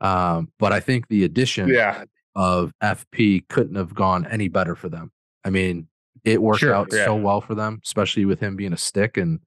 Um, 0.00 0.50
but 0.58 0.72
I 0.72 0.80
think 0.80 1.08
the 1.08 1.24
addition 1.24 1.68
Yeah, 1.68 2.04
of 2.34 2.72
FP 2.82 3.46
couldn't 3.48 3.74
have 3.76 3.94
gone 3.94 4.26
any 4.26 4.48
better 4.48 4.74
for 4.74 4.88
them. 4.88 5.12
I 5.44 5.50
mean, 5.50 5.88
it 6.24 6.40
worked 6.40 6.60
Sure, 6.60 6.74
out 6.74 6.90
so 6.92 7.14
well 7.16 7.40
for 7.40 7.54
them, 7.54 7.80
especially 7.84 8.24
with 8.24 8.40
him 8.40 8.56
being 8.56 8.72
a 8.72 8.76
stick 8.78 9.16
and 9.16 9.40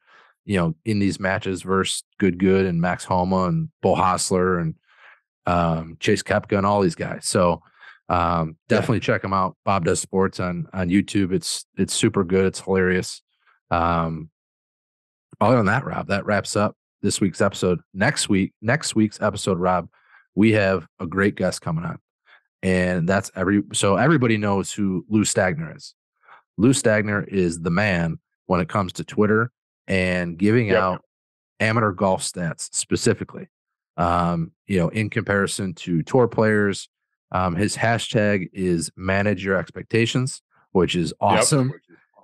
you 0.45 0.58
know 0.58 0.76
in 0.86 1.00
these 1.00 1.19
matches 1.19 1.62
versus 1.63 2.04
Good 2.19 2.38
Good 2.38 2.65
and 2.65 2.80
Max 2.82 3.04
Homa 3.06 3.45
and 3.45 3.69
Beau 3.82 3.95
Hossler 3.95 4.62
and 4.62 4.76
um, 5.48 5.98
Chase 6.00 6.21
Koepka 6.24 6.58
and 6.58 6.65
all 6.65 6.82
these 6.82 6.95
guys. 6.95 7.28
So 7.28 7.62
um, 8.10 8.58
Yeah. 8.69 8.78
definitely 8.78 9.00
check 9.00 9.24
him 9.24 9.34
out. 9.34 9.56
Bob 9.65 9.86
does 9.86 10.00
sports 10.00 10.39
on 10.39 10.67
on 10.74 10.89
YouTube. 10.89 11.32
It's 11.34 11.65
it's 11.78 11.93
super 11.93 12.24
good. 12.24 12.45
It's 12.45 12.60
hilarious. 12.60 13.21
Um, 13.71 14.30
other 15.41 15.58
than 15.58 15.65
that, 15.67 15.86
Rob, 15.86 16.08
that 16.08 16.26
wraps 16.26 16.56
up 16.56 16.76
this 17.02 17.19
week's 17.19 17.41
episode. 17.41 17.80
Next 17.93 18.30
week, 18.30 18.54
next 18.62 18.95
week's 18.95 19.21
episode, 19.21 19.60
Rob, 19.60 19.89
we 20.36 20.52
have 20.54 20.88
a 21.00 21.06
great 21.08 21.36
guest 21.36 21.62
coming 21.62 21.84
on 21.84 22.00
and 22.65 23.08
that's 23.08 23.30
every 23.36 23.62
so 23.73 23.95
everybody 23.95 24.38
knows 24.38 24.71
who 24.71 25.06
Lou 25.08 25.23
Stagner 25.23 25.75
is. 25.78 25.93
Lou 26.58 26.71
Stagner 26.71 27.28
is 27.28 27.62
the 27.62 27.69
man 27.69 28.17
when 28.47 28.60
it 28.60 28.67
comes 28.67 28.91
to 28.93 29.04
Twitter 29.04 29.51
and 29.88 30.36
giving 30.36 30.67
Yep. 30.67 30.78
out 30.84 31.06
amateur 31.60 31.91
golf 31.91 32.23
stats 32.23 32.69
specifically. 32.73 33.49
Um, 33.97 34.51
you 34.65 34.80
know, 34.80 34.89
in 34.89 35.12
comparison 35.12 35.75
to 35.75 36.01
tour 36.01 36.28
players, 36.28 36.89
um, 37.32 37.56
his 37.56 37.78
hashtag 37.78 38.49
is 38.51 38.89
manage 38.97 39.45
your 39.45 39.58
expectations, 39.58 40.41
which 40.71 40.95
is 40.95 41.13
awesome. 41.21 41.71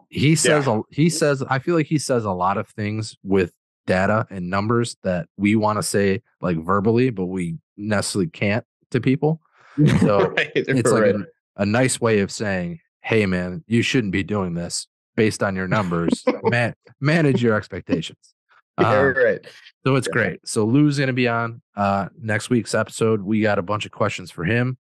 He 0.10 0.36
says 0.36 0.66
a, 0.68 0.82
he 0.90 1.10
says 1.10 1.44
I 1.50 1.60
feel 1.60 1.76
like 1.76 1.86
he 1.86 2.00
says 2.00 2.26
a 2.26 2.32
lot 2.32 2.58
of 2.58 2.68
things 2.70 3.16
with 3.24 3.54
data 3.86 4.26
and 4.32 4.50
numbers 4.50 4.98
that 5.04 5.28
we 5.38 5.56
want 5.56 5.78
to 5.78 5.84
say 5.84 6.24
like 6.42 6.58
verbally, 6.58 7.12
but 7.12 7.28
we 7.28 7.58
necessarily 7.78 8.30
can't 8.30 8.66
to 8.90 9.00
people 9.00 9.40
So, 10.02 10.30
Right, 10.32 10.52
it's 10.56 10.92
like 10.92 11.02
right. 11.04 11.16
a, 11.16 11.26
a 11.58 11.66
nice 11.66 12.00
way 12.02 12.20
of 12.20 12.32
saying, 12.32 12.80
"Hey, 13.02 13.26
man, 13.26 13.64
you 13.68 13.82
shouldn't 13.82 14.12
be 14.14 14.24
doing 14.24 14.54
this 14.54 14.88
based 15.16 15.42
on 15.44 15.56
your 15.56 15.68
numbers. 15.68 16.24
Man, 16.44 16.74
manage 17.00 17.42
your 17.44 17.56
expectations." 17.56 18.34
Yeah, 18.80 18.90
Um, 19.00 19.14
right. 19.16 19.46
so 19.86 19.96
it's 19.96 20.08
great. 20.08 20.40
So 20.46 20.66
Lou's 20.66 20.98
going 20.98 21.08
to 21.08 21.14
be 21.14 21.28
on 21.28 21.62
uh, 21.76 22.10
next 22.20 22.50
week's 22.50 22.74
episode. 22.74 23.22
We 23.22 23.42
got 23.42 23.60
a 23.60 23.62
bunch 23.62 23.86
of 23.86 23.92
questions 23.92 24.32
for 24.32 24.44
him. 24.44 24.78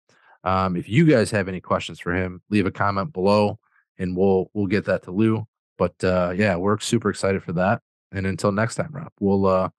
Um, 0.44 0.76
if 0.76 0.88
you 0.90 1.06
guys 1.06 1.32
have 1.32 1.48
any 1.48 1.62
questions 1.62 2.00
for 2.00 2.14
him, 2.14 2.42
leave 2.50 2.66
a 2.66 2.72
comment 2.72 3.14
below, 3.14 3.58
and 3.98 4.16
we'll 4.16 4.50
we'll 4.54 4.68
get 4.68 4.86
that 4.86 5.04
to 5.04 5.12
Lou. 5.12 5.48
But 5.78 5.96
uh, 6.04 6.34
yeah, 6.36 6.56
we're 6.58 6.80
super 6.80 7.10
excited 7.10 7.44
for 7.44 7.54
that. 7.54 7.82
And 8.12 8.26
until 8.28 8.52
next 8.52 8.76
time, 8.76 8.90
Rob, 8.92 9.12
we'll 9.20 9.46
uh, 9.46 9.70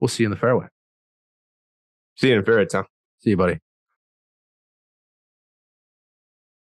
we'll 0.00 0.08
see 0.08 0.22
you 0.24 0.26
in 0.26 0.30
the 0.32 0.36
fairway. 0.36 0.66
See 2.16 2.28
you 2.30 2.38
in 2.38 2.44
Ferret, 2.44 2.72
huh? 2.72 2.84
See 3.20 3.30
you, 3.30 3.36
buddy. 3.36 3.60